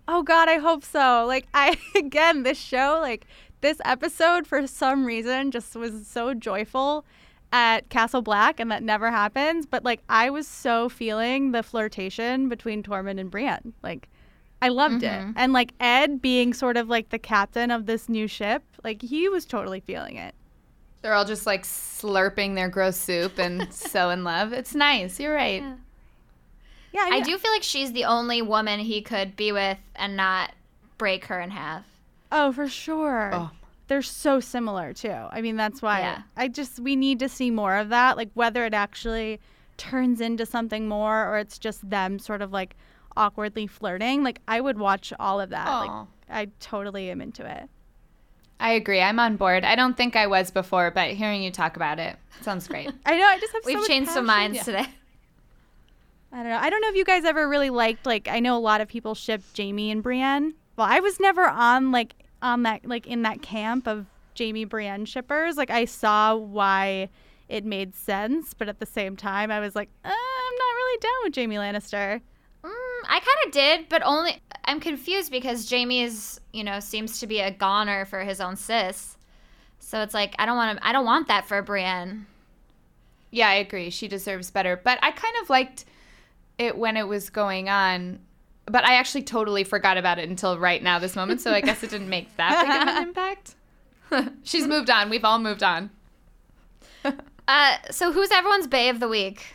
Oh 0.09 0.23
God, 0.23 0.49
I 0.49 0.59
hope 0.59 0.85
so. 0.85 1.25
Like 1.26 1.47
I 1.55 1.78
again, 1.97 2.43
this 2.43 2.59
show, 2.59 2.99
like 3.00 3.26
this 3.61 3.81
episode, 3.85 4.47
for 4.47 4.66
some 4.66 5.05
reason, 5.05 5.50
just 5.50 5.75
was 5.76 6.07
so 6.07 6.35
joyful 6.35 7.05
at 7.52 7.88
Castle 7.88 8.23
Black, 8.23 8.59
and 8.61 8.71
that 8.71 8.83
never 8.83 9.11
happens. 9.11 9.64
But 9.66 9.85
like, 9.85 10.02
I 10.09 10.31
was 10.31 10.47
so 10.47 10.88
feeling 10.88 11.52
the 11.52 11.62
flirtation 11.62 12.49
between 12.49 12.83
Tormund 12.83 13.19
and 13.21 13.31
Brienne. 13.31 13.73
Like, 13.83 14.09
I 14.61 14.69
loved 14.69 15.02
Mhm. 15.02 15.31
it, 15.31 15.35
and 15.37 15.52
like 15.52 15.73
Edd 15.81 16.21
being 16.21 16.52
sort 16.52 16.76
of 16.76 16.88
like 16.88 17.11
the 17.11 17.19
captain 17.19 17.71
of 17.71 17.87
this 17.87 18.09
new 18.09 18.26
ship, 18.26 18.62
like 18.85 19.00
he 19.02 19.28
was 19.28 19.45
totally 19.47 19.81
feeling 19.81 20.16
it. 20.16 20.35
They're 21.06 21.14
all 21.14 21.25
just 21.25 21.46
like 21.46 21.62
slurping 21.62 22.56
their 22.56 22.68
gross 22.68 22.96
soup 22.96 23.38
and 23.38 23.72
so 23.72 24.10
in 24.10 24.25
love. 24.25 24.52
It's 24.52 24.75
nice. 24.75 25.20
You're 25.20 25.36
right. 25.36 25.62
Yeah, 26.92 27.00
I 27.04 27.10
mean, 27.10 27.22
do 27.22 27.38
feel 27.38 27.52
like 27.52 27.62
she's 27.62 27.92
the 27.92 28.06
only 28.06 28.42
woman 28.42 28.80
he 28.80 29.02
could 29.02 29.36
be 29.36 29.52
with 29.52 29.78
and 29.94 30.16
not 30.16 30.52
break 30.98 31.26
her 31.26 31.40
in 31.40 31.50
half. 31.50 31.84
Oh, 32.32 32.50
for 32.50 32.66
sure. 32.66 33.30
Oh. 33.32 33.50
They're 33.86 34.02
so 34.02 34.40
similar 34.40 34.92
too. 34.92 35.14
I 35.30 35.42
mean, 35.42 35.54
that's 35.54 35.80
why 35.80 36.00
Yeah. 36.00 36.22
I 36.36 36.48
just 36.48 36.80
we 36.80 36.96
need 36.96 37.20
to 37.20 37.28
see 37.28 37.52
more 37.52 37.76
of 37.76 37.90
that. 37.90 38.16
Like 38.16 38.30
whether 38.34 38.64
it 38.64 38.75
actually 38.75 39.38
turns 39.76 40.20
into 40.20 40.44
something 40.44 40.88
more 40.88 41.28
or 41.28 41.38
it's 41.38 41.56
just 41.56 41.88
them 41.88 42.18
sort 42.18 42.42
of 42.42 42.52
like 42.52 42.75
awkwardly 43.16 43.68
flirting. 43.68 44.25
Like 44.25 44.40
I 44.48 44.60
would 44.60 44.76
watch 44.76 45.12
all 45.20 45.40
of 45.40 45.50
that. 45.50 45.68
Aw. 45.68 45.80
Like 45.82 46.08
I 46.28 46.48
totally 46.58 47.10
am 47.10 47.20
into 47.20 47.48
it. 47.48 47.70
I 48.58 48.72
agree. 48.72 49.00
I'm 49.00 49.18
on 49.18 49.36
board. 49.36 49.64
I 49.64 49.75
don't 49.75 49.96
think 49.96 50.16
I 50.16 50.26
was 50.26 50.50
before, 50.50 50.90
but 50.90 51.10
hearing 51.10 51.42
you 51.42 51.50
talk 51.50 51.76
about 51.76 51.98
it 51.98 52.16
sounds 52.40 52.68
great. 52.68 52.90
I 53.06 53.16
know. 53.18 53.26
I 53.26 53.38
just 53.38 53.52
have 53.52 53.64
We've 53.64 53.76
much 53.76 53.86
changed 53.86 54.10
some 54.10 54.26
minds 54.26 54.64
today. 54.64 54.86
I 56.32 56.36
don't 56.38 56.48
know. 56.48 56.58
I 56.58 56.70
don't 56.70 56.80
know 56.80 56.88
if 56.88 56.96
you 56.96 57.04
guys 57.04 57.25
ever 57.25 57.48
really 57.48 57.70
liked 57.70 58.06
like 58.06 58.28
I 58.28 58.40
know 58.40 58.56
a 58.56 58.60
lot 58.60 58.80
of 58.80 58.88
people 58.88 59.14
ship 59.14 59.42
Jaime 59.56 59.90
and 59.90 60.02
Brienne. 60.02 60.54
Well, 60.76 60.86
I 60.86 61.00
was 61.00 61.18
never 61.20 61.46
on 61.46 61.92
like 61.92 62.14
on 62.42 62.62
that 62.64 62.86
like 62.86 63.06
in 63.06 63.22
that 63.22 63.42
camp 63.42 63.86
of 63.86 64.06
Jaime 64.38 64.64
Brienne 64.64 65.04
shippers. 65.04 65.56
Like 65.56 65.70
I 65.70 65.84
saw 65.84 66.34
why 66.34 67.08
it 67.48 67.64
made 67.64 67.94
sense, 67.94 68.54
but 68.54 68.68
at 68.68 68.80
the 68.80 68.86
same 68.86 69.16
time 69.16 69.50
I 69.50 69.60
was 69.60 69.75
like, 69.75 69.88
uh, 70.04 70.08
I'm 70.08 70.56
not 70.58 70.75
really 70.75 70.98
down 70.98 71.12
with 71.25 71.34
Jaime 71.36 71.56
Lannister. 71.56 72.20
Mm, 72.64 73.02
I 73.08 73.20
kind 73.20 73.46
of 73.46 73.52
did, 73.52 73.88
but 73.88 74.02
only 74.04 74.40
I'm 74.66 74.80
confused 74.80 75.30
because 75.30 75.68
Jaime 75.70 76.02
is, 76.02 76.40
you 76.52 76.64
know, 76.64 76.80
seems 76.80 77.20
to 77.20 77.26
be 77.26 77.40
a 77.40 77.50
goner 77.50 78.04
for 78.04 78.20
his 78.20 78.40
own 78.40 78.56
sis. 78.56 79.16
So 79.78 80.02
it's 80.02 80.14
like 80.14 80.35
I 80.38 80.46
don't 80.46 80.56
want 80.56 80.78
to. 80.78 80.87
I 80.87 80.92
don't 80.92 81.04
want 81.04 81.28
that 81.28 81.46
for 81.46 81.62
Brienne. 81.62 82.26
Yeah, 83.30 83.49
I 83.49 83.54
agree. 83.54 83.90
She 83.90 84.08
deserves 84.08 84.50
better. 84.50 84.80
But 84.82 84.99
I 85.02 85.11
kind 85.12 85.35
of 85.42 85.50
liked 85.50 85.85
it 86.58 86.76
when 86.76 86.96
it 86.96 87.06
was 87.06 87.30
going 87.30 87.68
on. 87.68 88.20
But 88.64 88.85
I 88.85 88.94
actually 88.96 89.23
totally 89.23 89.62
forgot 89.62 89.96
about 89.96 90.18
it 90.18 90.28
until 90.28 90.58
right 90.58 90.82
now, 90.82 90.99
this 90.99 91.14
moment. 91.14 91.40
So 91.40 91.52
I 91.52 91.61
guess 91.61 91.85
it 91.85 91.90
didn't 91.90 92.08
make 92.08 92.37
that 92.37 92.66
big 92.66 92.88
of 92.88 92.96
an 92.96 93.02
impact. 93.08 93.54
She's 94.42 94.66
moved 94.66 94.90
on. 94.90 95.08
We've 95.08 95.25
all 95.25 95.38
moved 95.38 95.62
on. 95.62 95.90
Uh, 97.49 97.76
so 97.92 98.11
who's 98.11 98.32
everyone's 98.32 98.66
Bae 98.66 98.88
of 98.88 98.99
the 98.99 99.06
Week? 99.06 99.54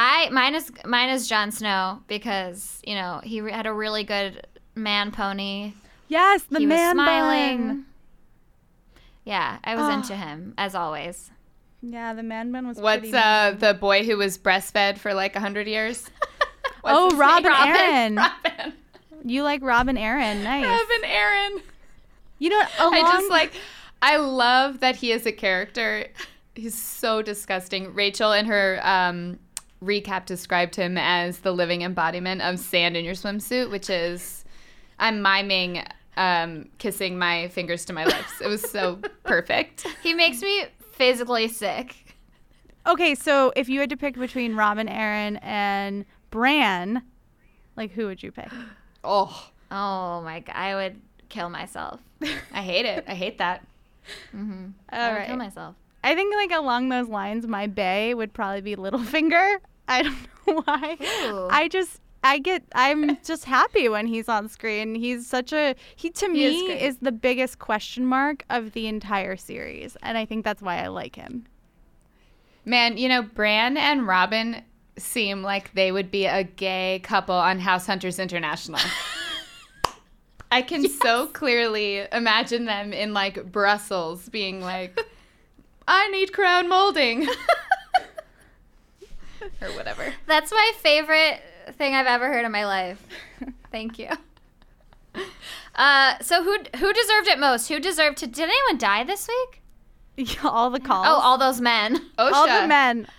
I 0.00 0.28
mine 0.30 0.54
is 0.54 0.70
mine 0.84 1.08
is 1.08 1.26
Jon 1.26 1.50
Snow 1.50 2.00
because 2.06 2.80
you 2.86 2.94
know 2.94 3.20
he 3.24 3.40
re- 3.40 3.50
had 3.52 3.66
a 3.66 3.72
really 3.72 4.04
good 4.04 4.46
man 4.76 5.10
pony. 5.10 5.72
Yes, 6.06 6.44
the 6.44 6.60
he 6.60 6.66
man 6.66 6.96
was 6.96 7.04
smiling. 7.04 7.66
bun. 7.66 7.86
Yeah, 9.24 9.58
I 9.64 9.74
was 9.74 9.86
Oh. 9.86 9.92
into 9.94 10.14
him 10.14 10.54
as 10.56 10.74
always. 10.76 11.30
Yeah, 11.82 12.14
the 12.14 12.22
man 12.22 12.52
bun 12.52 12.66
was 12.68 12.78
What's 12.78 13.00
pretty 13.00 13.16
uh 13.16 13.50
mean. 13.50 13.58
the 13.58 13.74
boy 13.74 14.04
who 14.04 14.16
was 14.18 14.38
breastfed 14.38 14.98
for 14.98 15.14
like 15.14 15.34
100 15.34 15.66
years? 15.66 16.08
Oh, 16.84 17.06
his 17.10 17.12
name? 17.14 17.20
Robin 17.20 17.52
Arryn. 17.52 18.16
Robin. 18.16 18.72
You 19.24 19.42
like 19.42 19.62
Robin 19.62 19.96
Arryn. 19.96 20.42
Nice. 20.44 20.64
Robin 20.64 21.10
Arryn. 21.10 21.62
You 22.38 22.50
know, 22.50 22.62
along, 22.78 22.94
I 22.94 23.00
just 23.00 23.30
like 23.30 23.52
I 24.00 24.16
love 24.16 24.80
that 24.80 24.96
he 24.96 25.10
is 25.12 25.26
a 25.26 25.32
character. 25.32 26.06
He's 26.54 26.80
so 26.80 27.20
disgusting. 27.20 27.92
Rachel 27.94 28.32
and 28.32 28.46
her 28.46 28.80
um, 28.84 29.38
recap 29.82 30.26
described 30.26 30.74
him 30.76 30.98
as 30.98 31.40
the 31.40 31.52
living 31.52 31.82
embodiment 31.82 32.42
of 32.42 32.58
sand 32.58 32.96
in 32.96 33.04
your 33.04 33.14
swimsuit, 33.14 33.70
which 33.70 33.88
is 33.90 34.44
I'm 34.98 35.22
miming 35.22 35.84
um, 36.16 36.68
kissing 36.78 37.18
my 37.18 37.48
fingers 37.48 37.84
to 37.86 37.92
my 37.92 38.04
lips. 38.04 38.40
It 38.40 38.48
was 38.48 38.68
so 38.68 38.96
perfect. 39.24 39.86
He 40.02 40.14
makes 40.14 40.42
me 40.42 40.64
physically 40.92 41.48
sick. 41.48 42.16
Okay, 42.86 43.14
so 43.14 43.52
if 43.54 43.68
you 43.68 43.80
had 43.80 43.90
to 43.90 43.96
pick 43.96 44.16
between 44.16 44.54
Robin 44.56 44.88
Arryn 44.88 45.38
and 45.42 46.04
Bran, 46.30 47.02
like 47.76 47.92
who 47.92 48.06
would 48.06 48.22
you 48.22 48.32
pick? 48.32 48.50
Oh, 49.04 49.50
Oh 49.70 50.22
my 50.22 50.40
god, 50.40 50.56
I 50.56 50.74
would 50.74 51.00
kill 51.28 51.48
myself. 51.48 52.00
I 52.52 52.62
hate 52.62 52.86
it. 52.86 53.04
I 53.06 53.14
hate 53.14 53.38
that. 53.38 53.64
Mm-hmm. 54.34 54.66
All 54.92 55.00
I 55.00 55.08
would 55.10 55.16
right. 55.18 55.26
kill 55.28 55.36
myself. 55.36 55.74
I 56.04 56.14
think 56.14 56.34
like 56.34 56.52
along 56.52 56.88
those 56.88 57.08
lines, 57.08 57.46
my 57.46 57.66
bae 57.66 58.14
would 58.14 58.32
probably 58.32 58.60
be 58.60 58.76
Littlefinger. 58.84 59.56
I 59.88 60.02
don't 60.02 60.16
know 60.46 60.62
why. 60.64 60.96
Ooh. 61.26 61.48
I 61.50 61.68
just 61.68 62.00
I 62.24 62.38
get 62.38 62.62
I'm 62.74 63.16
just 63.24 63.44
happy 63.44 63.88
when 63.88 64.06
he's 64.06 64.28
on 64.28 64.48
screen. 64.48 64.94
He's 64.94 65.26
such 65.26 65.52
a 65.52 65.74
he 65.96 66.10
to 66.10 66.26
He 66.26 66.32
me 66.32 66.66
great. 66.66 66.82
is 66.82 66.98
the 66.98 67.12
biggest 67.12 67.58
question 67.58 68.06
mark 68.06 68.44
of 68.50 68.72
the 68.72 68.86
entire 68.86 69.36
series, 69.36 69.96
and 70.02 70.16
I 70.18 70.24
think 70.24 70.44
that's 70.44 70.62
why 70.62 70.82
I 70.82 70.88
like 70.88 71.16
him. 71.16 71.46
Man, 72.64 72.98
you 72.98 73.08
know, 73.08 73.22
Bran 73.22 73.76
and 73.76 74.06
Robin 74.06 74.62
seem 74.98 75.42
like 75.42 75.72
they 75.74 75.90
would 75.92 76.10
be 76.10 76.26
a 76.26 76.42
gay 76.44 77.00
couple 77.02 77.34
on 77.34 77.60
House 77.60 77.86
Hunters 77.86 78.18
International. 78.18 78.80
I 80.50 80.62
can 80.62 80.88
so 80.88 81.26
clearly 81.28 82.04
imagine 82.12 82.64
them 82.64 82.92
in 82.92 83.12
like 83.14 83.50
Brussels 83.52 84.28
being 84.28 84.60
like, 84.60 84.98
I 85.90 86.08
need 86.08 86.32
crown 86.32 86.68
molding. 86.68 87.26
or 89.62 89.68
whatever. 89.74 90.12
That's 90.26 90.52
my 90.52 90.72
favorite 90.76 91.40
thing 91.76 91.94
I've 91.94 92.06
ever 92.06 92.28
heard 92.28 92.44
in 92.44 92.52
my 92.52 92.66
life. 92.66 93.04
Thank 93.72 93.98
you. 93.98 94.08
Uh, 95.74 96.18
so 96.20 96.42
who 96.42 96.56
who 96.76 96.92
deserved 96.92 97.28
it 97.28 97.38
most? 97.38 97.68
Who 97.68 97.80
deserved 97.80 98.18
to? 98.18 98.26
Did 98.26 98.48
anyone 98.50 98.78
die 98.78 99.04
this 99.04 99.28
week? 99.28 100.36
all 100.44 100.70
the 100.70 100.80
khals. 100.80 101.04
Oh, 101.06 101.20
all 101.20 101.38
those 101.38 101.60
men. 101.60 101.96
Osha. 102.18 102.32
all 102.32 102.46
the 102.62 102.68
men. 102.68 103.06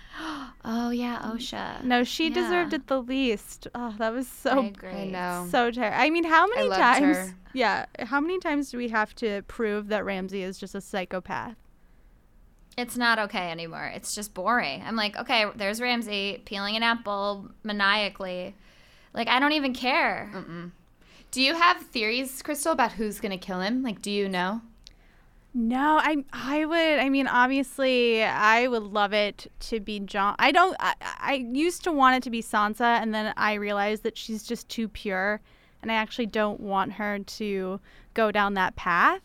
Oh 0.62 0.90
yeah, 0.90 1.18
Osha. 1.24 1.82
No, 1.82 2.04
she 2.04 2.28
Yeah. 2.28 2.34
deserved 2.34 2.74
it 2.74 2.86
the 2.86 3.00
least. 3.00 3.66
Oh, 3.74 3.94
that 3.96 4.12
was 4.12 4.28
so. 4.28 4.50
I 4.50 4.54
so 4.54 4.60
agree. 4.66 4.90
I 4.90 5.04
know. 5.06 5.48
so 5.50 5.70
terrible. 5.70 5.98
I 5.98 6.10
mean, 6.10 6.24
how 6.24 6.46
many 6.46 6.68
loved 6.68 6.82
times? 6.82 7.16
her. 7.16 7.34
Yeah, 7.54 7.86
how 8.00 8.20
many 8.20 8.38
times 8.38 8.70
do 8.70 8.76
we 8.76 8.90
have 8.90 9.14
to 9.16 9.40
prove 9.48 9.88
that 9.88 10.04
Ramsay 10.04 10.42
is 10.42 10.58
just 10.58 10.74
a 10.74 10.82
psychopath? 10.82 11.56
It's 12.80 12.96
not 12.96 13.18
okay 13.18 13.50
anymore. 13.50 13.90
It's 13.94 14.14
just 14.14 14.34
boring. 14.34 14.82
I'm 14.84 14.96
like, 14.96 15.16
okay, 15.16 15.46
there's 15.54 15.80
Ramsay 15.80 16.42
peeling 16.44 16.76
an 16.76 16.82
apple 16.82 17.50
maniacally. 17.62 18.54
Like 19.12 19.28
I 19.28 19.38
don't 19.38 19.52
even 19.52 19.74
care. 19.74 20.30
Do 21.30 21.42
you 21.42 21.54
have 21.54 21.82
theories, 21.82 22.42
Crystal, 22.42 22.72
about 22.72 22.92
who's 22.92 23.20
going 23.20 23.38
to 23.38 23.46
kill 23.46 23.60
him? 23.60 23.82
Like, 23.82 24.02
do 24.02 24.10
you 24.10 24.28
know? 24.28 24.62
No, 25.52 25.98
I 26.00 26.24
I 26.32 26.64
would. 26.64 26.98
I 27.00 27.08
mean, 27.08 27.26
obviously, 27.26 28.22
I 28.22 28.68
would 28.68 28.84
love 28.84 29.12
it 29.12 29.50
to 29.60 29.80
be 29.80 29.98
Jon. 29.98 30.36
I 30.38 30.52
don't. 30.52 30.76
I, 30.78 30.94
I 31.00 31.34
used 31.52 31.82
to 31.84 31.92
want 31.92 32.16
it 32.16 32.22
to 32.24 32.30
be 32.30 32.40
Sansa, 32.40 33.00
and 33.00 33.12
then 33.12 33.34
I 33.36 33.54
realized 33.54 34.04
that 34.04 34.16
she's 34.16 34.44
just 34.44 34.68
too 34.68 34.86
pure, 34.88 35.40
and 35.82 35.90
I 35.90 35.96
actually 35.96 36.26
don't 36.26 36.60
want 36.60 36.92
her 36.92 37.18
to 37.18 37.80
go 38.14 38.30
down 38.30 38.54
that 38.54 38.76
path. 38.76 39.22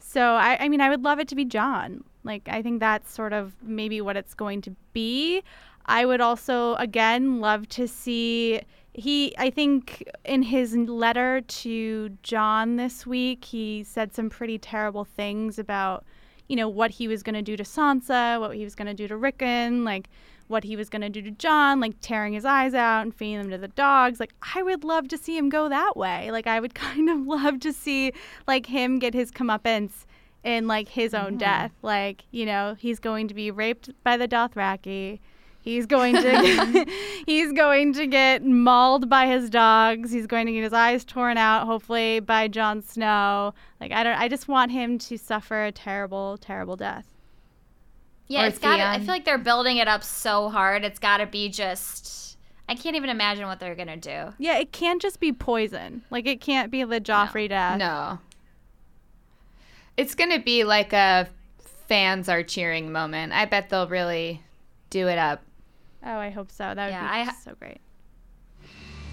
So 0.00 0.20
I, 0.20 0.56
I 0.64 0.68
mean, 0.68 0.80
I 0.80 0.88
would 0.90 1.04
love 1.04 1.20
it 1.20 1.28
to 1.28 1.36
be 1.36 1.44
Jon. 1.44 2.02
Like, 2.24 2.48
I 2.48 2.62
think 2.62 2.80
that's 2.80 3.12
sort 3.12 3.32
of 3.32 3.54
maybe 3.62 4.00
what 4.00 4.16
it's 4.16 4.34
going 4.34 4.62
to 4.62 4.74
be. 4.92 5.42
I 5.86 6.04
would 6.04 6.20
also, 6.20 6.74
again, 6.74 7.40
love 7.40 7.68
to 7.70 7.88
see. 7.88 8.60
He, 8.92 9.34
I 9.38 9.50
think, 9.50 10.04
in 10.24 10.42
his 10.42 10.76
letter 10.76 11.40
to 11.40 12.10
Jon 12.22 12.76
this 12.76 13.06
week, 13.06 13.44
he 13.44 13.84
said 13.84 14.14
some 14.14 14.28
pretty 14.28 14.58
terrible 14.58 15.04
things 15.04 15.58
about, 15.58 16.04
you 16.48 16.56
know, 16.56 16.68
what 16.68 16.90
he 16.90 17.08
was 17.08 17.22
going 17.22 17.36
to 17.36 17.42
do 17.42 17.56
to 17.56 17.62
Sansa, 17.62 18.40
what 18.40 18.56
he 18.56 18.64
was 18.64 18.74
going 18.74 18.88
to 18.88 18.94
do 18.94 19.08
to 19.08 19.16
Rickon, 19.16 19.84
like 19.84 20.08
what 20.48 20.64
he 20.64 20.76
was 20.76 20.88
going 20.88 21.02
to 21.02 21.10
do 21.10 21.22
to 21.22 21.30
Jon, 21.30 21.78
like 21.78 21.94
tearing 22.00 22.32
his 22.32 22.44
eyes 22.44 22.74
out 22.74 23.02
and 23.02 23.14
feeding 23.14 23.38
them 23.38 23.50
to 23.50 23.58
the 23.58 23.68
dogs. 23.68 24.18
Like, 24.18 24.32
I 24.54 24.62
would 24.62 24.82
love 24.82 25.08
to 25.08 25.18
see 25.18 25.36
him 25.36 25.48
go 25.48 25.68
that 25.68 25.96
way. 25.96 26.30
Like, 26.30 26.46
I 26.46 26.58
would 26.58 26.74
kind 26.86 27.08
of 27.08 27.26
love 27.26 27.60
to 27.60 27.72
see, 27.72 28.12
like, 28.46 28.66
him 28.66 28.98
get 28.98 29.14
his 29.14 29.30
comeuppance 29.30 30.06
in, 30.44 30.66
like, 30.66 30.88
his 30.88 31.14
own 31.14 31.36
death. 31.36 31.72
Like, 31.82 32.24
you 32.30 32.46
know, 32.46 32.76
he's 32.78 32.98
going 32.98 33.28
to 33.28 33.34
be 33.34 33.50
raped 33.50 33.90
by 34.04 34.16
the 34.16 34.28
Dothraki. 34.28 35.20
He's 35.60 35.86
going 35.86 36.14
to 36.14 36.86
he's 37.26 37.52
going 37.52 37.92
to 37.94 38.06
get 38.06 38.44
mauled 38.44 39.08
by 39.10 39.26
his 39.26 39.50
dogs. 39.50 40.10
He's 40.10 40.26
going 40.26 40.46
to 40.46 40.52
get 40.52 40.62
his 40.62 40.72
eyes 40.72 41.04
torn 41.04 41.36
out, 41.36 41.66
hopefully 41.66 42.20
by 42.20 42.48
Jon 42.48 42.82
Snow. 42.82 43.52
Like 43.80 43.92
I 43.92 44.02
don't 44.02 44.18
I 44.18 44.28
just 44.28 44.48
want 44.48 44.72
him 44.72 44.98
to 44.98 45.18
suffer 45.18 45.64
a 45.64 45.72
terrible, 45.72 46.38
terrible 46.38 46.76
death. 46.76 47.06
Yeah, 48.28 48.44
Or 48.44 48.46
it's 48.48 48.58
got. 48.58 48.78
I 48.80 48.98
feel 48.98 49.08
like 49.08 49.24
they're 49.24 49.38
building 49.38 49.78
it 49.78 49.88
up 49.88 50.04
so 50.04 50.48
hard. 50.48 50.84
It's 50.84 50.98
got 50.98 51.18
to 51.18 51.26
be 51.26 51.48
just. 51.48 52.38
I 52.68 52.74
can't 52.74 52.96
even 52.96 53.08
imagine 53.08 53.46
what 53.46 53.60
they're 53.60 53.74
gonna 53.74 53.96
do. 53.96 54.34
Yeah, 54.38 54.58
it 54.58 54.72
can't 54.72 55.00
just 55.00 55.20
be 55.20 55.32
poison. 55.32 56.02
Like 56.10 56.26
it 56.26 56.40
can't 56.42 56.70
be 56.70 56.84
the 56.84 57.00
Joffrey 57.00 57.48
death. 57.48 57.78
No. 57.78 58.18
It's 59.98 60.14
going 60.14 60.30
to 60.30 60.38
be 60.38 60.64
like 60.64 60.92
a 60.94 61.28
fans 61.88 62.28
are 62.28 62.42
cheering 62.42 62.90
moment. 62.92 63.32
I 63.32 63.44
bet 63.44 63.68
they'll 63.68 63.88
really 63.88 64.40
do 64.90 65.08
it 65.08 65.18
up. 65.18 65.42
Oh, 66.04 66.16
I 66.16 66.30
hope 66.30 66.50
so. 66.50 66.72
That 66.74 66.86
would 66.86 66.92
Yeah, 66.92 67.02
be 67.02 67.20
I 67.20 67.24
ha- 67.24 67.36
so 67.44 67.54
great. 67.58 67.80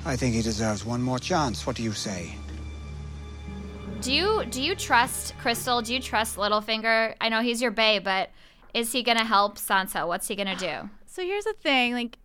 I 0.05 0.15
think 0.15 0.35
he 0.35 0.41
deserves 0.41 0.85
one 0.85 1.01
more 1.01 1.17
chance. 1.19 1.65
What 1.65 1.75
do 1.75 1.83
you 1.83 1.91
say? 1.93 2.35
Do 4.01 4.13
you 4.13 4.45
do 4.49 4.61
you 4.61 4.75
trust 4.75 5.35
Crystal? 5.39 5.81
Do 5.81 5.93
you 5.93 5.99
trust 5.99 6.37
Littlefinger? 6.37 7.15
I 7.19 7.29
know 7.29 7.41
he's 7.41 7.61
your 7.61 7.71
bae, 7.71 7.99
but 7.99 8.29
Is 8.73 8.91
he 8.91 9.03
going 9.03 9.17
to 9.17 9.23
help 9.23 9.57
Sansa? 9.57 10.05
What's 10.05 10.27
he 10.27 10.35
going 10.35 10.55
to 10.55 10.55
do? 10.55 10.89
So 11.07 11.21
here's 11.23 11.45
the 11.45 11.53
thing, 11.53 11.93
like 11.93 12.17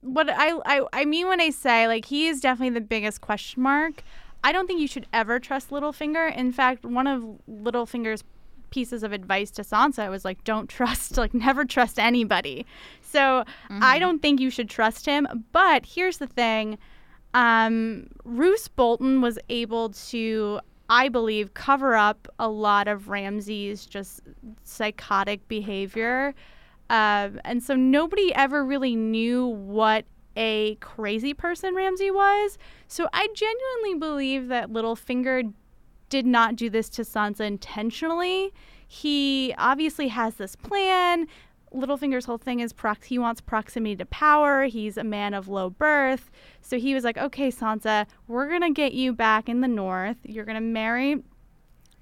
what 0.00 0.30
I, 0.30 0.58
I 0.64 0.86
I 0.94 1.04
mean 1.04 1.28
when 1.28 1.42
I 1.42 1.50
say 1.50 1.86
like 1.86 2.06
he 2.06 2.26
is 2.26 2.40
definitely 2.40 2.70
the 2.80 2.80
biggest 2.80 3.20
question 3.20 3.62
mark. 3.62 4.02
I 4.48 4.52
don't 4.52 4.66
think 4.66 4.80
you 4.80 4.88
should 4.88 5.06
ever 5.12 5.38
trust 5.38 5.68
Littlefinger. 5.68 6.34
In 6.34 6.52
fact, 6.52 6.86
one 6.86 7.06
of 7.06 7.22
Littlefinger's 7.50 8.24
pieces 8.70 9.02
of 9.02 9.12
advice 9.12 9.50
to 9.50 9.62
Sansa 9.62 10.08
was 10.08 10.24
like 10.24 10.42
don't 10.42 10.68
trust 10.78 11.18
like 11.18 11.34
never 11.34 11.66
trust 11.66 11.98
anybody. 11.98 12.64
So 13.02 13.44
I 13.68 13.98
don't 13.98 14.22
think 14.22 14.40
you 14.40 14.48
should 14.48 14.70
trust 14.70 15.04
him, 15.04 15.44
but 15.52 15.84
here's 15.84 16.16
the 16.16 16.26
thing. 16.26 16.78
Um 17.34 18.08
Roose 18.24 18.68
Bolton 18.68 19.20
was 19.20 19.38
able 19.50 19.90
to 19.90 20.60
I 20.88 21.10
believe 21.10 21.52
cover 21.52 21.94
up 21.94 22.26
a 22.38 22.48
lot 22.48 22.88
of 22.88 23.10
Ramsay's 23.10 23.84
just 23.84 24.22
psychotic 24.64 25.46
behavior. 25.48 26.34
Um, 26.88 27.38
and 27.44 27.62
so 27.62 27.76
nobody 27.76 28.34
ever 28.34 28.64
really 28.64 28.96
knew 28.96 29.46
what 29.46 30.06
a 30.38 30.76
crazy 30.76 31.34
person 31.34 31.74
Ramsay 31.74 32.10
was. 32.12 32.56
So 32.86 33.08
I 33.12 33.28
genuinely 33.34 33.98
believe 33.98 34.48
that 34.48 34.70
Littlefinger 34.70 35.52
did 36.08 36.24
not 36.24 36.56
do 36.56 36.70
this 36.70 36.88
to 36.90 37.02
Sansa 37.02 37.40
intentionally. 37.40 38.54
He 38.86 39.54
obviously 39.58 40.08
has 40.08 40.36
this 40.36 40.56
plan. 40.56 41.26
Littlefinger's 41.74 42.24
whole 42.24 42.38
thing 42.38 42.60
is 42.60 42.72
prox- 42.72 43.06
he 43.06 43.18
wants 43.18 43.42
proximity 43.42 43.96
to 43.96 44.06
power. 44.06 44.64
He's 44.64 44.96
a 44.96 45.04
man 45.04 45.34
of 45.34 45.48
low 45.48 45.68
birth. 45.68 46.30
So 46.62 46.78
he 46.78 46.94
was 46.94 47.04
like, 47.04 47.18
okay, 47.18 47.50
Sansa, 47.50 48.06
we're 48.28 48.48
going 48.48 48.62
to 48.62 48.70
get 48.70 48.94
you 48.94 49.12
back 49.12 49.48
in 49.48 49.60
the 49.60 49.68
north. 49.68 50.16
You're 50.22 50.46
going 50.46 50.54
to 50.54 50.62
marry 50.62 51.22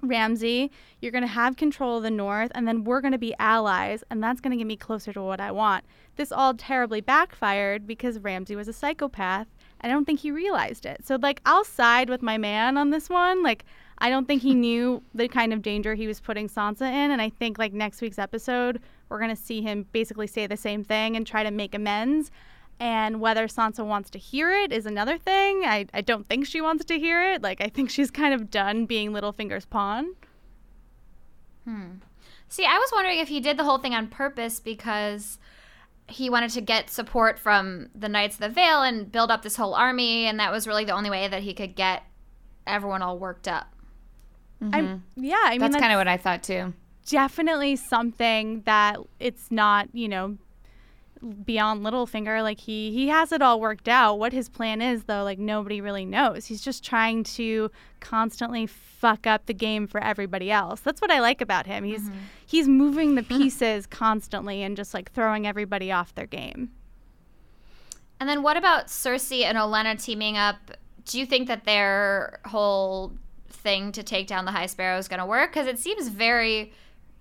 Ramsay, 0.01 0.71
you're 1.01 1.11
going 1.11 1.23
to 1.23 1.27
have 1.27 1.55
control 1.55 1.97
of 1.97 2.03
the 2.03 2.11
North, 2.11 2.51
and 2.53 2.67
then 2.67 2.83
we're 2.83 3.01
going 3.01 3.13
to 3.13 3.17
be 3.17 3.33
allies, 3.39 4.03
and 4.09 4.23
that's 4.23 4.41
going 4.41 4.51
to 4.51 4.57
get 4.57 4.67
me 4.67 4.77
closer 4.77 5.11
to 5.13 5.21
what 5.21 5.39
I 5.39 5.51
want. 5.51 5.85
This 6.15 6.31
all 6.31 6.53
terribly 6.53 7.01
backfired 7.01 7.87
because 7.87 8.19
Ramsay 8.19 8.55
was 8.55 8.67
a 8.67 8.73
psychopath. 8.73 9.47
And 9.81 9.91
I 9.91 9.95
don't 9.95 10.05
think 10.05 10.21
he 10.21 10.31
realized 10.31 10.85
it. 10.85 11.05
So, 11.05 11.17
like, 11.21 11.41
I'll 11.45 11.63
side 11.63 12.09
with 12.09 12.23
my 12.23 12.37
man 12.37 12.77
on 12.77 12.89
this 12.89 13.09
one. 13.09 13.43
Like, 13.43 13.63
I 13.99 14.09
don't 14.09 14.25
think 14.25 14.41
he 14.41 14.55
knew 14.55 15.03
the 15.13 15.27
kind 15.27 15.53
of 15.53 15.61
danger 15.61 15.95
he 15.95 16.07
was 16.07 16.19
putting 16.19 16.49
Sansa 16.49 16.81
in, 16.81 17.11
and 17.11 17.21
I 17.21 17.29
think, 17.29 17.57
like, 17.57 17.73
next 17.73 18.01
week's 18.01 18.19
episode, 18.19 18.81
we're 19.09 19.19
going 19.19 19.35
to 19.35 19.41
see 19.41 19.61
him 19.61 19.85
basically 19.91 20.27
say 20.27 20.47
the 20.47 20.57
same 20.57 20.83
thing 20.83 21.15
and 21.15 21.25
try 21.25 21.43
to 21.43 21.51
make 21.51 21.73
amends. 21.75 22.31
And 22.79 23.19
whether 23.19 23.47
Sansa 23.47 23.85
wants 23.85 24.09
to 24.11 24.19
hear 24.19 24.51
it 24.51 24.71
is 24.71 24.85
another 24.85 25.17
thing. 25.17 25.63
I, 25.65 25.87
I 25.93 26.01
don't 26.01 26.27
think 26.27 26.45
she 26.45 26.61
wants 26.61 26.85
to 26.85 26.99
hear 26.99 27.23
it. 27.33 27.41
Like, 27.41 27.59
I 27.59 27.69
think 27.69 27.89
she's 27.89 28.11
kind 28.11 28.33
of 28.35 28.51
done 28.51 28.85
being 28.85 29.11
Littlefinger's 29.11 29.65
pawn. 29.65 30.13
Hmm. 31.65 31.95
See, 32.49 32.65
I 32.65 32.77
was 32.77 32.91
wondering 32.93 33.19
if 33.19 33.27
he 33.27 33.39
did 33.39 33.57
the 33.57 33.63
whole 33.63 33.77
thing 33.79 33.93
on 33.93 34.07
purpose 34.07 34.59
because 34.59 35.39
he 36.07 36.29
wanted 36.29 36.51
to 36.51 36.61
get 36.61 36.89
support 36.89 37.37
from 37.39 37.89
the 37.93 38.07
Knights 38.07 38.35
of 38.35 38.41
the 38.41 38.49
Vale 38.49 38.83
and 38.83 39.11
build 39.11 39.31
up 39.31 39.41
this 39.41 39.57
whole 39.57 39.73
army, 39.73 40.25
and 40.25 40.39
that 40.39 40.51
was 40.51 40.67
really 40.67 40.85
the 40.85 40.93
only 40.93 41.09
way 41.09 41.27
that 41.27 41.43
he 41.43 41.53
could 41.53 41.75
get 41.75 42.03
everyone 42.65 43.01
all 43.01 43.17
worked 43.17 43.47
up. 43.47 43.73
I'm. 44.61 45.03
yeah, 45.15 45.35
I 45.43 45.51
mean, 45.51 45.59
That's 45.59 45.73
that's 45.73 45.81
kind 45.81 45.93
of 45.93 45.97
what 45.97 46.07
I 46.07 46.17
thought 46.17 46.41
too. 46.43 46.73
definitely 47.07 47.75
something 47.75 48.61
that 48.61 48.97
it's 49.19 49.51
not, 49.51 49.89
you 49.93 50.07
know, 50.07 50.37
beyond 51.45 51.83
Littlefinger. 51.83 52.41
Like 52.41 52.59
he 52.59 52.91
he 52.91 53.07
has 53.07 53.31
it 53.31 53.41
all 53.41 53.59
worked 53.59 53.87
out. 53.87 54.19
What 54.19 54.33
his 54.33 54.49
plan 54.49 54.81
is, 54.81 55.03
though, 55.03 55.23
like 55.23 55.39
nobody 55.39 55.81
really 55.81 56.05
knows. 56.05 56.45
He's 56.45 56.61
just 56.61 56.83
trying 56.83 57.23
to 57.23 57.71
constantly 57.99 58.67
fuck 58.67 59.27
up 59.27 59.45
the 59.45 59.53
game 59.53 59.87
for 59.87 60.03
everybody 60.03 60.51
else. 60.51 60.79
That's 60.81 61.01
what 61.01 61.11
I 61.11 61.19
like 61.19 61.41
about 61.41 61.65
him. 61.65 61.83
He's 61.83 62.03
mm-hmm. 62.03 62.19
he's 62.45 62.67
moving 62.67 63.15
the 63.15 63.23
pieces 63.37 63.85
constantly 63.87 64.63
and 64.63 64.75
just 64.75 64.93
like 64.93 65.11
throwing 65.11 65.47
everybody 65.47 65.91
off 65.91 66.15
their 66.15 66.27
game. 66.27 66.71
And 68.19 68.27
then 68.27 68.41
what 68.41 68.57
about 68.57 68.87
Cersei 68.87 69.43
and 69.43 69.57
Olenna 69.57 70.01
teaming 70.01 70.37
up? 70.37 70.57
Do 71.05 71.19
you 71.19 71.25
think 71.25 71.47
that 71.47 71.65
their 71.65 72.39
whole 72.45 73.13
thing 73.47 73.91
to 73.91 74.03
take 74.03 74.27
down 74.27 74.45
the 74.45 74.51
High 74.51 74.65
Sparrow 74.65 74.97
is 74.97 75.07
going 75.07 75.19
to 75.19 75.25
work? 75.25 75.51
Because 75.51 75.67
it 75.67 75.77
seems 75.79 76.07
very 76.07 76.73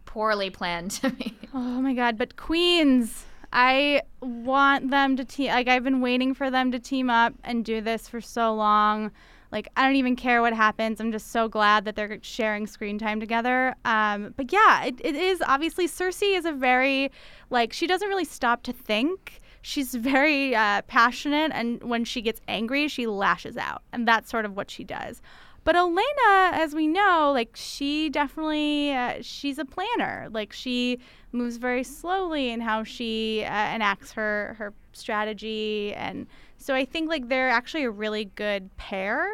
poorly 0.06 0.48
planned 0.48 0.92
to 0.92 1.10
me. 1.10 1.36
Oh 1.52 1.80
my 1.82 1.92
god, 1.92 2.16
but 2.16 2.36
queens. 2.36 3.26
I 3.52 4.02
want 4.20 4.90
them 4.90 5.16
to 5.16 5.24
team 5.24 5.50
like 5.50 5.68
I've 5.68 5.84
been 5.84 6.00
waiting 6.00 6.34
for 6.34 6.50
them 6.50 6.72
to 6.72 6.78
team 6.78 7.10
up 7.10 7.34
and 7.44 7.64
do 7.64 7.80
this 7.80 8.08
for 8.08 8.20
so 8.20 8.54
long. 8.54 9.10
Like 9.52 9.68
I 9.76 9.84
don't 9.84 9.96
even 9.96 10.16
care 10.16 10.42
what 10.42 10.52
happens. 10.52 11.00
I'm 11.00 11.12
just 11.12 11.30
so 11.30 11.48
glad 11.48 11.84
that 11.84 11.96
they're 11.96 12.18
sharing 12.22 12.66
screen 12.66 12.98
time 12.98 13.20
together. 13.20 13.74
Um, 13.84 14.34
but 14.36 14.52
yeah, 14.52 14.84
it, 14.84 15.00
it 15.02 15.14
is 15.14 15.42
obviously 15.46 15.86
Cersei 15.86 16.36
is 16.36 16.44
a 16.44 16.52
very 16.52 17.10
like 17.50 17.72
she 17.72 17.86
doesn't 17.86 18.08
really 18.08 18.24
stop 18.24 18.62
to 18.64 18.72
think. 18.72 19.40
She's 19.62 19.94
very 19.96 20.54
uh, 20.54 20.82
passionate, 20.82 21.52
and 21.54 21.82
when 21.82 22.04
she 22.04 22.22
gets 22.22 22.40
angry, 22.48 22.88
she 22.88 23.06
lashes 23.06 23.56
out, 23.56 23.82
and 23.92 24.06
that's 24.06 24.30
sort 24.30 24.44
of 24.44 24.56
what 24.56 24.70
she 24.70 24.84
does. 24.84 25.22
But 25.66 25.74
Olenna, 25.74 26.52
as 26.52 26.76
we 26.76 26.86
know, 26.86 27.32
like 27.34 27.50
she 27.56 28.08
definitely 28.08 28.92
uh, 28.92 29.14
she's 29.20 29.58
a 29.58 29.64
planner. 29.64 30.28
Like 30.30 30.52
she 30.52 31.00
moves 31.32 31.56
very 31.56 31.82
slowly 31.82 32.50
in 32.50 32.60
how 32.60 32.84
she 32.84 33.42
uh, 33.44 33.74
enacts 33.74 34.12
her 34.12 34.54
her 34.58 34.72
strategy, 34.92 35.92
and 35.94 36.28
so 36.56 36.72
I 36.72 36.84
think 36.84 37.08
like 37.08 37.28
they're 37.28 37.48
actually 37.50 37.82
a 37.82 37.90
really 37.90 38.26
good 38.36 38.74
pair. 38.76 39.28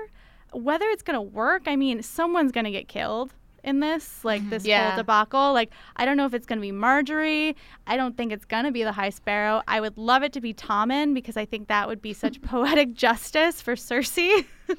Whether 0.55 0.87
it's 0.87 1.03
gonna 1.03 1.21
work, 1.21 1.65
I 1.67 1.77
mean, 1.77 2.03
someone's 2.03 2.51
gonna 2.51 2.71
get 2.71 2.89
killed 2.89 3.35
in 3.63 3.81
this, 3.81 4.25
like 4.25 4.49
this 4.49 4.65
Yeah. 4.65 4.89
whole 4.89 4.97
debacle. 4.97 5.53
Like 5.53 5.71
I 5.97 6.07
don't 6.07 6.17
know 6.17 6.25
if 6.25 6.33
it's 6.33 6.47
gonna 6.47 6.63
be 6.63 6.73
Margaery. 6.73 7.55
I 7.87 7.99
don't 7.99 8.17
think 8.17 8.33
it's 8.33 8.47
gonna 8.47 8.73
be 8.73 8.85
the 8.85 8.93
High 8.93 9.11
Sparrow. 9.11 9.61
I 9.69 9.83
would 9.83 9.99
love 9.99 10.23
it 10.23 10.33
to 10.33 10.41
be 10.41 10.55
Tommen 10.55 11.13
because 11.13 11.37
I 11.37 11.45
think 11.45 11.69
that 11.69 11.89
would 11.89 12.01
be 12.01 12.15
such 12.15 12.41
poetic 12.53 12.95
justice 12.95 13.61
for 13.61 13.75
Cersei. 13.75 14.47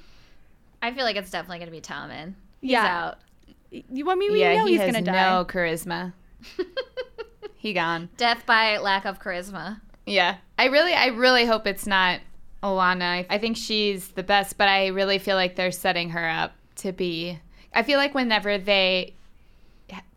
I 0.84 0.94
feel 0.94 1.06
like 1.06 1.16
it's 1.16 1.32
definitely 1.32 1.60
going 1.60 1.68
to 1.68 1.72
be 1.72 1.82
Tommen. 1.82 2.34
He's 2.60 2.72
Yeah. 2.72 2.86
out. 2.86 3.20
you 3.72 4.06
want 4.06 4.20
me? 4.20 4.30
We 4.30 4.42
yeah, 4.42 4.58
know 4.58 4.66
he 4.66 4.74
he's 4.74 4.82
has 4.82 4.92
gonna 4.92 5.06
die. 5.06 5.14
no 5.14 5.46
charisma. 5.46 6.14
he 7.56 7.74
gone. 7.74 8.10
Death 8.18 8.46
by 8.46 8.78
lack 8.78 9.06
of 9.06 9.20
charisma. 9.20 9.80
Yeah, 10.06 10.36
I 10.60 10.66
really, 10.66 10.94
I 10.94 11.08
really 11.08 11.46
hope 11.46 11.66
it's 11.66 11.88
not 11.88 12.20
Olenna. 12.62 13.26
I, 13.30 13.38
think 13.38 13.56
she's 13.58 14.10
the 14.10 14.22
best, 14.22 14.58
but 14.58 14.68
I 14.68 14.88
really 14.88 15.18
feel 15.18 15.38
like 15.38 15.56
they're 15.56 15.72
setting 15.72 16.10
her 16.10 16.30
up 16.30 16.52
to 16.78 16.92
be. 16.92 17.40
I 17.74 17.84
feel 17.84 17.98
like 17.98 18.14
whenever 18.14 18.58
they 18.58 19.16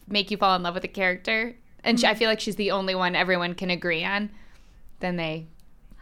make 0.09 0.31
you 0.31 0.37
fall 0.37 0.57
in 0.57 0.63
love 0.65 0.75
with 0.75 0.85
a 0.85 0.89
character, 0.89 1.55
and 1.85 1.99
she, 1.99 2.07
I 2.07 2.11
mm-hmm. 2.11 2.19
feel 2.19 2.29
like 2.29 2.41
she's 2.41 2.57
the 2.57 2.73
only 2.73 2.95
one 2.95 3.15
everyone 3.15 3.55
can 3.55 3.71
agree 3.71 4.05
on, 4.05 4.31
then 5.01 5.17
they, 5.17 5.47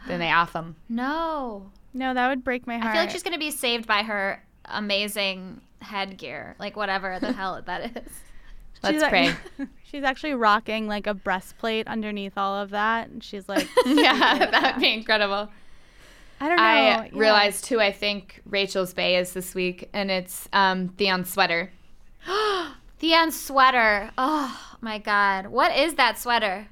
then 0.07 0.19
they 0.19 0.31
off 0.31 0.53
them. 0.53 0.75
No. 0.89 1.71
No, 1.93 2.13
that 2.13 2.27
would 2.27 2.43
break 2.43 2.67
my 2.67 2.77
heart. 2.77 2.87
I 2.87 2.93
feel 2.93 3.01
like 3.03 3.11
she's 3.11 3.23
going 3.23 3.33
to 3.33 3.39
be 3.39 3.51
saved 3.51 3.87
by 3.87 4.03
her 4.03 4.44
amazing 4.67 5.61
headgear. 5.81 6.55
Like, 6.59 6.75
whatever 6.75 7.19
the 7.19 7.31
hell 7.33 7.61
that 7.65 7.97
is. 7.97 8.13
Let's 8.83 8.93
She's 8.95 9.03
ac- 9.03 9.09
pray. 9.09 9.67
she's 9.83 10.03
actually 10.03 10.33
rocking 10.33 10.87
like 10.87 11.07
a 11.07 11.13
breastplate 11.13 11.87
underneath 11.87 12.37
all 12.37 12.55
of 12.55 12.71
that, 12.71 13.09
and 13.09 13.23
she's 13.23 13.47
like, 13.47 13.67
yeah, 13.85 14.49
that 14.51 14.75
would 14.75 14.81
be 14.81 14.93
incredible. 14.93 15.49
I 16.39 16.49
don't 16.49 16.57
know. 16.57 16.63
I 16.63 16.75
yeah. 16.75 17.07
realized 17.13 17.63
too. 17.65 17.79
I 17.79 17.91
think 17.91 18.41
Rachel's 18.45 18.93
Bae 18.93 19.15
is 19.15 19.33
this 19.33 19.55
week, 19.55 19.89
and 19.93 20.11
it's 20.11 20.49
um, 20.51 20.89
Theon's 20.89 21.31
sweater. 21.31 21.71
Theon's 22.99 23.39
sweater. 23.39 24.11
Oh, 24.17 24.75
my 24.81 24.97
God. 24.99 25.47
What 25.47 25.75
is 25.77 25.95
that 25.95 26.17
sweater? 26.19 26.67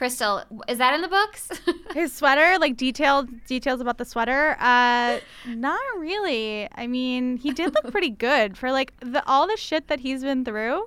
Crystal, 0.00 0.42
is 0.66 0.78
that 0.78 0.94
in 0.94 1.02
the 1.02 1.08
books? 1.08 1.50
his 1.92 2.10
sweater, 2.10 2.58
like 2.58 2.78
detailed 2.78 3.28
details 3.44 3.82
about 3.82 3.98
the 3.98 4.06
sweater. 4.06 4.56
Uh, 4.58 5.20
not 5.46 5.78
really. 5.98 6.66
I 6.74 6.86
mean, 6.86 7.36
he 7.36 7.52
did 7.52 7.74
look 7.74 7.92
pretty 7.92 8.08
good 8.28 8.56
for 8.56 8.72
like 8.72 8.94
the 9.00 9.22
all 9.26 9.46
the 9.46 9.58
shit 9.58 9.88
that 9.88 10.00
he's 10.00 10.22
been 10.22 10.42
through. 10.42 10.86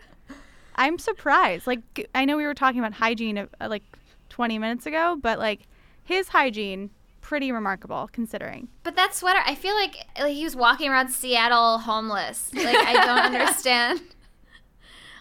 I'm 0.78 0.98
surprised. 0.98 1.68
Like, 1.68 2.10
I 2.16 2.26
know 2.26 2.38
we 2.38 2.48
were 2.48 2.56
talking 2.56 2.80
about 2.80 2.94
hygiene 2.94 3.38
uh, 3.38 3.48
like 3.70 3.84
20 4.30 4.58
minutes 4.58 4.88
ago, 4.88 5.16
but 5.22 5.38
like 5.38 5.68
his 6.04 6.30
hygiene 6.30 6.90
pretty 7.22 7.52
remarkable 7.52 8.10
considering. 8.12 8.68
But 8.82 8.96
that 8.96 9.14
sweater, 9.14 9.42
I 9.46 9.54
feel 9.54 9.76
like, 9.76 10.08
like 10.20 10.34
he 10.34 10.44
was 10.44 10.56
walking 10.56 10.90
around 10.90 11.10
Seattle 11.10 11.78
homeless. 11.78 12.50
Like 12.52 12.78
I 12.78 12.94
don't 12.94 13.20
understand 13.36 14.02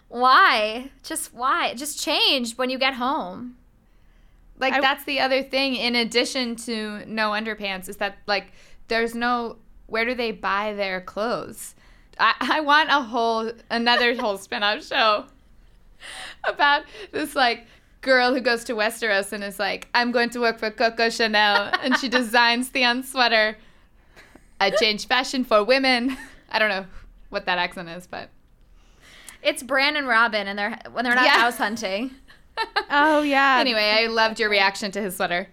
why. 0.08 0.92
Just 1.02 1.34
why? 1.34 1.74
Just 1.74 2.02
change 2.02 2.56
when 2.56 2.70
you 2.70 2.78
get 2.78 2.94
home. 2.94 3.58
Like 4.58 4.74
I- 4.74 4.80
that's 4.80 5.04
the 5.04 5.20
other 5.20 5.42
thing. 5.42 5.74
In 5.76 5.94
addition 5.96 6.56
to 6.56 7.04
no 7.06 7.30
underpants, 7.30 7.88
is 7.88 7.96
that 7.98 8.18
like 8.26 8.52
there's 8.88 9.14
no 9.14 9.56
where 9.86 10.04
do 10.04 10.14
they 10.14 10.32
buy 10.32 10.72
their 10.74 11.00
clothes? 11.00 11.74
I, 12.18 12.34
I 12.40 12.60
want 12.60 12.90
a 12.90 13.02
whole 13.02 13.52
another 13.70 14.14
whole 14.20 14.38
spin-off 14.38 14.84
show 14.84 15.24
about 16.44 16.84
this 17.10 17.34
like 17.34 17.66
girl 18.00 18.34
who 18.34 18.40
goes 18.40 18.64
to 18.64 18.74
Westeros 18.74 19.32
and 19.32 19.44
is 19.44 19.58
like, 19.58 19.88
I'm 19.94 20.10
going 20.12 20.30
to 20.30 20.40
work 20.40 20.58
for 20.58 20.70
Coco 20.70 21.08
Chanel 21.08 21.70
and 21.82 21.96
she 21.98 22.08
designs 22.10 22.68
Theon's 22.68 23.10
sweater. 23.10 23.56
I 24.60 24.70
change 24.70 25.06
fashion 25.06 25.44
for 25.44 25.62
women. 25.64 26.16
I 26.50 26.58
don't 26.58 26.68
know 26.68 26.84
what 27.30 27.46
that 27.46 27.58
accent 27.58 27.88
is, 27.88 28.06
but 28.06 28.28
It's 29.42 29.62
Bran 29.62 29.96
and 29.96 30.06
Robin, 30.06 30.46
and 30.46 30.58
they're 30.58 30.78
when 30.92 31.04
they're 31.04 31.14
not 31.14 31.24
Yeah. 31.24 31.40
house 31.40 31.56
hunting. 31.58 32.12
Oh 32.94 33.22
yeah. 33.22 33.56
Anyway, 33.58 33.82
I 33.82 34.06
loved 34.06 34.38
your 34.38 34.50
reaction 34.50 34.92
to 34.92 35.00
his 35.00 35.16
sweater. 35.16 35.48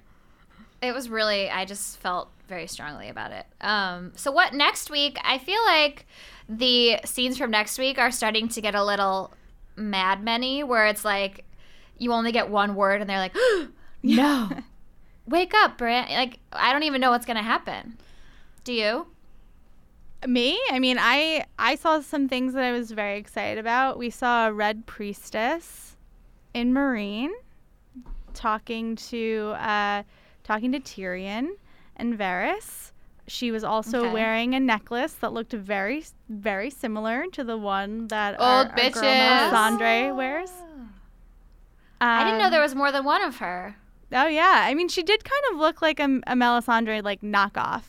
It 0.82 0.94
was 0.94 1.10
really. 1.10 1.50
I 1.50 1.66
just 1.66 1.98
felt 2.00 2.30
very 2.48 2.68
strongly 2.68 3.10
about 3.10 3.32
it. 3.32 3.46
Um, 3.62 4.12
so 4.16 4.32
what 4.32 4.54
next 4.54 4.90
week? 4.90 5.18
I 5.24 5.38
feel 5.38 5.64
like 5.66 6.06
the 6.50 7.00
scenes 7.06 7.38
from 7.38 7.52
next 7.52 7.78
week 7.78 7.98
are 7.98 8.12
starting 8.12 8.50
to 8.50 8.62
get 8.62 8.76
a 8.76 8.84
little 8.84 9.34
Mad 9.76 10.24
Men-y, 10.24 10.64
where 10.64 10.88
it's 10.88 11.06
like 11.06 11.46
you 11.98 12.12
only 12.12 12.32
get 12.32 12.50
one 12.50 12.76
word, 12.76 13.02
and 13.02 13.10
they're 13.10 13.18
like, 13.18 13.36
"No, 14.04 14.50
wake 15.26 15.54
up, 15.54 15.78
Bran!" 15.78 16.10
Like 16.10 16.40
I 16.52 16.74
don't 16.74 16.84
even 16.84 17.00
know 17.02 17.12
what's 17.12 17.26
gonna 17.26 17.44
happen. 17.44 17.98
Do 18.64 18.74
you? 18.74 19.08
Me? 20.28 20.60
I 20.70 20.80
mean, 20.80 20.98
I 21.00 21.46
I 21.58 21.76
saw 21.76 22.02
some 22.02 22.28
things 22.28 22.54
that 22.54 22.64
I 22.64 22.74
was 22.74 22.92
very 22.92 23.18
excited 23.18 23.58
about. 23.58 23.98
We 23.98 24.10
saw 24.10 24.48
a 24.48 24.54
red 24.54 24.86
priestess 24.86 25.88
in 26.54 26.74
Meereen 26.74 27.30
talking 28.34 28.96
to 28.96 29.54
uh, 29.58 30.04
talking 30.44 30.72
to 30.72 30.80
Tyrion 30.80 31.50
and 31.96 32.18
Varys. 32.18 32.92
She 33.28 33.52
was 33.52 33.64
also 33.64 34.00
Okay. 34.06 34.14
wearing 34.14 34.56
a 34.56 34.60
necklace 34.60 35.14
that 35.14 35.34
looked 35.34 35.54
very 35.54 36.04
very 36.30 36.70
similar 36.70 37.26
to 37.34 37.44
the 37.44 37.58
one 37.58 38.08
that 38.08 38.34
Old 38.40 38.42
our, 38.42 38.66
our 38.66 38.76
bitches. 38.76 39.52
Melisandre 39.52 40.16
wears. 40.16 40.52
I 42.02 42.24
didn't 42.24 42.40
know 42.40 42.46
Um, 42.46 42.52
there 42.52 42.62
was 42.62 42.76
more 42.76 42.92
than 42.92 43.04
one 43.04 43.22
of 43.22 43.38
her. 43.38 43.76
Oh 44.12 44.26
yeah, 44.28 44.64
I 44.66 44.74
mean, 44.74 44.88
she 44.88 45.04
did 45.04 45.24
kind 45.24 45.44
of 45.52 45.60
look 45.60 45.82
like 45.82 46.00
a, 46.00 46.06
a 46.26 46.34
Melisandre 46.34 47.04
like 47.04 47.22
knockoff, 47.22 47.84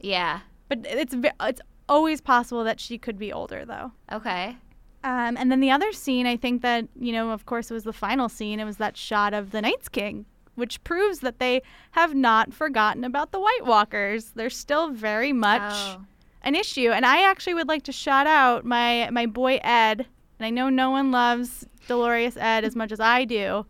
Yeah. 0.00 0.40
but 0.68 0.80
it's 0.84 1.14
it's 1.40 1.60
always 1.88 2.20
possible 2.20 2.64
that 2.64 2.80
she 2.80 2.98
could 2.98 3.18
be 3.18 3.32
older 3.32 3.64
though. 3.64 3.92
Okay. 4.10 4.56
Um, 5.04 5.36
and 5.36 5.52
then 5.52 5.60
the 5.60 5.70
other 5.70 5.92
scene, 5.92 6.26
I 6.26 6.36
think 6.36 6.62
that, 6.62 6.88
you 6.98 7.12
know, 7.12 7.30
of 7.30 7.44
course, 7.46 7.70
it 7.70 7.74
was 7.74 7.84
the 7.84 7.92
final 7.92 8.28
scene. 8.28 8.58
It 8.58 8.64
was 8.64 8.78
that 8.78 8.96
shot 8.96 9.34
of 9.34 9.50
the 9.50 9.60
Night's 9.60 9.88
King, 9.88 10.24
which 10.54 10.82
proves 10.82 11.20
that 11.20 11.38
they 11.38 11.62
have 11.92 12.14
not 12.14 12.54
forgotten 12.54 13.04
about 13.04 13.30
the 13.30 13.38
White 13.38 13.64
Walkers. 13.66 14.30
They're 14.34 14.48
still 14.50 14.88
very 14.90 15.32
much 15.32 15.60
Oh. 15.62 16.00
an 16.42 16.54
issue. 16.54 16.90
And 16.90 17.04
I 17.04 17.22
actually 17.30 17.54
would 17.54 17.68
like 17.68 17.82
to 17.84 17.92
shout 17.92 18.26
out 18.26 18.64
my, 18.64 19.08
my 19.12 19.26
boy 19.26 19.60
Edd. 19.62 20.06
And 20.38 20.46
I 20.46 20.50
know 20.50 20.70
no 20.70 20.90
one 20.90 21.10
loves 21.12 21.66
Dolorous 21.86 22.36
Edd 22.38 22.64
as 22.64 22.74
much 22.74 22.90
as 22.90 22.98
I 22.98 23.24
do, 23.26 23.66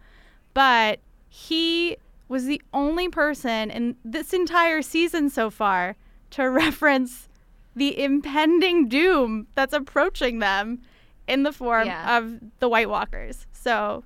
but 0.55 1.01
he 1.29 1.97
was 2.29 2.45
the 2.45 2.63
only 2.73 3.09
person 3.09 3.71
in 3.73 3.97
this 4.05 4.33
entire 4.33 4.83
season 4.83 5.29
so 5.31 5.51
far 5.51 5.97
to 6.31 6.43
reference 6.49 7.29
the 7.75 8.01
impending 8.01 8.89
doom 8.89 9.49
that's 9.57 9.75
approaching 9.75 10.39
them 10.39 10.81
in 11.29 11.43
the 11.43 11.53
form 11.53 11.87
Yeah. 11.87 12.19
of 12.19 12.39
the 12.61 12.69
White 12.69 12.89
Walkers. 12.89 13.47
So 13.53 14.05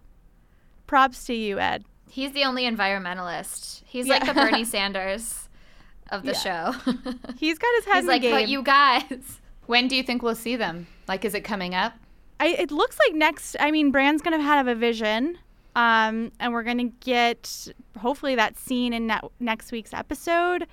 props 0.87 1.25
to 1.27 1.35
you, 1.35 1.59
Edd. 1.59 1.85
He's 2.11 2.33
the 2.33 2.45
only 2.45 2.63
environmentalist. 2.65 3.83
He's 3.85 4.07
Yeah. 4.07 4.15
like 4.15 4.27
the 4.27 4.35
Bernie 4.35 4.65
Sanders 4.77 5.49
of 6.11 6.23
the 6.23 6.35
show. 6.35 6.73
He's 7.39 7.59
got 7.59 7.69
his 7.77 7.85
head 7.85 7.95
He's 7.97 8.05
in 8.05 8.07
like, 8.07 8.23
the 8.23 8.29
game. 8.29 8.33
but 8.33 8.49
you 8.49 8.63
guys. 8.63 9.41
When 9.67 9.87
do 9.87 9.95
you 9.97 10.03
think 10.03 10.23
we'll 10.23 10.35
see 10.35 10.57
them? 10.57 10.87
Like, 11.09 11.27
is 11.27 11.35
it 11.35 11.43
coming 11.43 11.75
up? 11.75 11.93
I, 12.41 12.47
it 12.49 12.71
looks 12.71 12.97
like 13.07 13.15
next. 13.15 13.55
I 13.61 13.71
mean, 13.71 13.91
Bran's 13.91 14.23
gonna 14.23 14.41
have 14.41 14.67
a 14.67 14.75
vision, 14.75 15.37
um, 15.77 16.33
and 16.41 16.55
we're 16.55 16.63
gonna 16.63 16.85
get 17.01 17.69
hopefully 17.99 18.35
that 18.37 18.57
scene 18.57 18.95
in 18.95 19.09
ne- 19.09 19.21
next 19.41 19.71
week's 19.71 19.93
episode. 19.93 20.67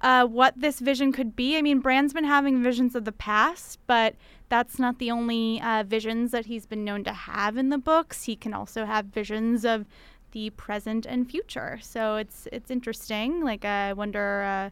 Uh, 0.00 0.24
what 0.24 0.54
this 0.56 0.78
vision 0.78 1.10
could 1.10 1.34
be. 1.34 1.56
I 1.56 1.62
mean, 1.62 1.80
Bran's 1.80 2.12
been 2.12 2.24
having 2.24 2.62
visions 2.62 2.94
of 2.94 3.04
the 3.04 3.12
past, 3.12 3.80
but 3.88 4.14
that's 4.48 4.78
not 4.78 4.98
the 4.98 5.10
only 5.10 5.60
uh, 5.60 5.82
visions 5.82 6.30
that 6.30 6.46
he's 6.46 6.66
been 6.66 6.84
known 6.84 7.02
to 7.04 7.12
have 7.12 7.56
in 7.56 7.70
the 7.70 7.78
books. 7.78 8.24
He 8.24 8.36
can 8.36 8.54
also 8.54 8.84
have 8.84 9.06
visions 9.06 9.64
of 9.64 9.86
the 10.32 10.50
present 10.50 11.04
and 11.04 11.28
future. 11.28 11.78
So 11.82 12.16
it's 12.16 12.46
it's 12.52 12.70
interesting. 12.70 13.42
Like 13.42 13.64
I 13.64 13.92
wonder, 13.92 14.42
uh, 14.42 14.70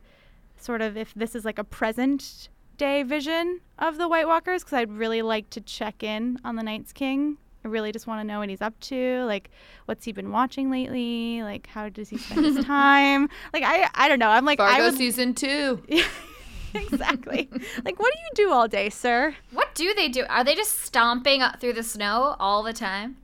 sort 0.63 0.81
of, 0.81 0.97
if 0.97 1.13
this 1.15 1.35
is 1.35 1.45
like 1.45 1.59
a 1.59 1.65
present 1.65 2.49
day 2.77 3.03
vision 3.03 3.61
of 3.79 3.99
the 3.99 4.09
White 4.09 4.29
Walkers, 4.29 4.63
because 4.63 4.75
I'd 4.75 4.93
really 4.93 5.23
like 5.23 5.51
to 5.51 5.61
check 5.61 6.03
in 6.03 6.39
on 6.45 6.57
the 6.57 6.63
Night's 6.63 6.93
King. 6.93 7.39
I 7.67 7.69
really 7.69 7.91
just 7.91 8.07
want 8.07 8.21
to 8.21 8.25
know 8.25 8.39
what 8.39 8.49
he's 8.49 8.63
up 8.63 8.79
to. 8.79 9.25
Like, 9.25 9.51
what's 9.87 10.05
he 10.05 10.13
been 10.13 10.31
watching 10.31 10.71
lately? 10.71 11.43
Like, 11.43 11.67
how 11.67 11.89
does 11.89 12.09
he 12.09 12.17
spend 12.17 12.47
his 12.47 12.65
time? 12.65 13.29
Like, 13.53 13.65
I 13.65 13.91
I 13.93 14.09
don't 14.09 14.21
know. 14.21 14.29
I'm 14.29 14.45
like, 14.45 14.61
I 14.61 14.75
Fargo 14.75 14.85
would, 14.85 14.95
season 14.97 15.35
two. 15.35 15.83
exactly. 16.75 17.49
like, 17.85 17.99
what 17.99 18.13
do 18.13 18.21
you 18.21 18.47
do 18.47 18.53
all 18.53 18.69
day, 18.69 18.89
sir? 18.89 19.35
What 19.51 19.75
do 19.75 19.93
they 19.95 20.09
do? 20.09 20.25
Are 20.29 20.45
they 20.45 20.55
just 20.55 20.79
stomping 20.83 21.43
up 21.43 21.61
through 21.61 21.73
the 21.73 21.83
snow 21.83 22.37
all 22.39 22.63
the 22.63 22.73
time? 22.73 23.17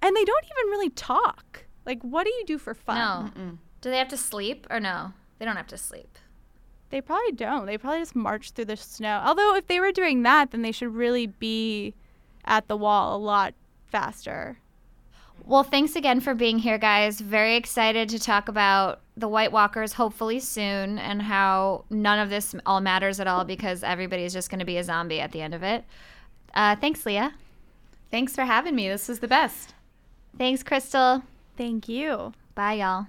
And 0.00 0.16
they 0.16 0.24
don't 0.24 0.44
even 0.44 0.70
really 0.70 0.90
talk. 0.90 1.64
Like, 1.84 2.00
what 2.00 2.24
do 2.24 2.30
you 2.30 2.44
do 2.46 2.56
for 2.56 2.72
fun? 2.72 3.32
No. 3.36 3.58
Do 3.82 3.90
they 3.90 3.98
have 3.98 4.08
to 4.08 4.16
sleep 4.16 4.66
or 4.70 4.80
no? 4.80 5.12
They 5.38 5.44
don't 5.44 5.56
have 5.56 5.66
to 5.68 5.78
sleep. 5.78 6.16
They 6.88 7.02
probably 7.02 7.32
don't. 7.32 7.66
They 7.66 7.76
probably 7.76 8.00
just 8.00 8.16
march 8.16 8.52
through 8.52 8.64
the 8.66 8.76
snow. 8.78 9.22
Although, 9.26 9.56
if 9.56 9.66
they 9.66 9.78
were 9.78 9.92
doing 9.92 10.22
that, 10.22 10.52
then 10.52 10.62
they 10.62 10.72
should 10.72 10.94
really 10.94 11.26
be 11.26 11.94
at 12.44 12.68
the 12.68 12.76
wall 12.76 13.16
a 13.16 13.18
lot 13.18 13.54
faster. 13.86 14.58
Well, 15.44 15.64
thanks 15.64 15.96
again 15.96 16.20
for 16.20 16.34
being 16.34 16.58
here, 16.58 16.78
guys. 16.78 17.20
Very 17.20 17.56
excited 17.56 18.08
to 18.10 18.18
talk 18.18 18.48
about 18.48 19.00
the 19.16 19.28
White 19.28 19.50
Walkers 19.50 19.94
hopefully 19.94 20.38
soon 20.38 20.98
and 20.98 21.20
how 21.20 21.84
none 21.90 22.18
of 22.18 22.30
this 22.30 22.54
all 22.64 22.80
matters 22.80 23.18
at 23.18 23.26
all 23.26 23.44
because 23.44 23.82
everybody's 23.82 24.32
just 24.32 24.50
going 24.50 24.60
to 24.60 24.64
be 24.64 24.76
a 24.76 24.84
zombie 24.84 25.20
at 25.20 25.32
the 25.32 25.42
end 25.42 25.54
of 25.54 25.62
it. 25.62 25.84
Uh, 26.54 26.76
thanks, 26.76 27.04
Leah. 27.04 27.34
Thanks 28.10 28.34
for 28.34 28.44
having 28.44 28.76
me. 28.76 28.88
This 28.88 29.08
was 29.08 29.18
the 29.18 29.28
best. 29.28 29.74
Thanks, 30.38 30.62
Crystal. 30.62 31.22
Thank 31.56 31.88
you. 31.88 32.32
Bye, 32.54 32.74
y'all. 32.74 33.06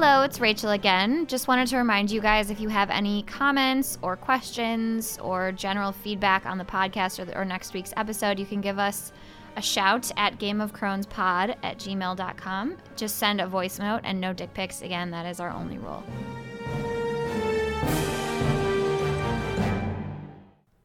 Hello, 0.00 0.22
it's 0.22 0.38
Rachel 0.38 0.70
again. 0.70 1.26
Just 1.26 1.48
wanted 1.48 1.66
to 1.66 1.76
remind 1.76 2.08
you 2.08 2.20
guys 2.20 2.50
if 2.50 2.60
you 2.60 2.68
have 2.68 2.88
any 2.88 3.24
comments 3.24 3.98
or 4.00 4.16
questions 4.16 5.18
or 5.20 5.50
general 5.50 5.90
feedback 5.90 6.46
on 6.46 6.56
the 6.56 6.64
podcast 6.64 7.18
or, 7.18 7.24
the, 7.24 7.36
or 7.36 7.44
next 7.44 7.74
week's 7.74 7.92
episode, 7.96 8.38
you 8.38 8.46
can 8.46 8.60
give 8.60 8.78
us 8.78 9.10
a 9.56 9.60
shout 9.60 10.12
at 10.16 10.38
gameofcronespod 10.38 10.62
of 10.62 10.72
Crones 10.72 11.06
Pod 11.06 11.56
at 11.64 11.78
gmail.com. 11.78 12.76
Just 12.94 13.16
send 13.16 13.40
a 13.40 13.48
voice 13.48 13.80
note 13.80 14.02
and 14.04 14.20
no 14.20 14.32
dick 14.32 14.54
pics. 14.54 14.82
Again, 14.82 15.10
that 15.10 15.26
is 15.26 15.40
our 15.40 15.50
only 15.50 15.78
rule. 15.78 16.04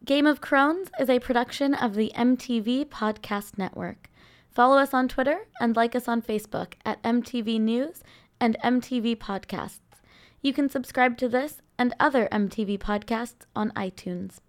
Game 0.03 0.25
of 0.25 0.41
Crones 0.41 0.89
is 0.99 1.11
a 1.11 1.19
production 1.19 1.75
of 1.75 1.93
the 1.93 2.11
MTV 2.15 2.85
Podcast 2.85 3.59
Network. 3.59 4.09
Follow 4.49 4.77
us 4.77 4.93
on 4.93 5.07
Twitter 5.07 5.47
and 5.59 5.75
like 5.75 5.95
us 5.95 6.07
on 6.07 6.21
Facebook 6.21 6.73
at 6.85 7.01
MTV 7.03 7.59
News 7.59 8.03
and 8.43 8.57
MTV 8.61 9.15
Podcasts. 9.15 9.79
You 10.41 10.51
can 10.51 10.67
subscribe 10.67 11.17
to 11.19 11.29
this 11.29 11.61
and 11.79 11.95
other 11.97 12.27
MTV 12.29 12.77
podcasts 12.77 13.45
on 13.55 13.71
iTunes. 13.71 14.39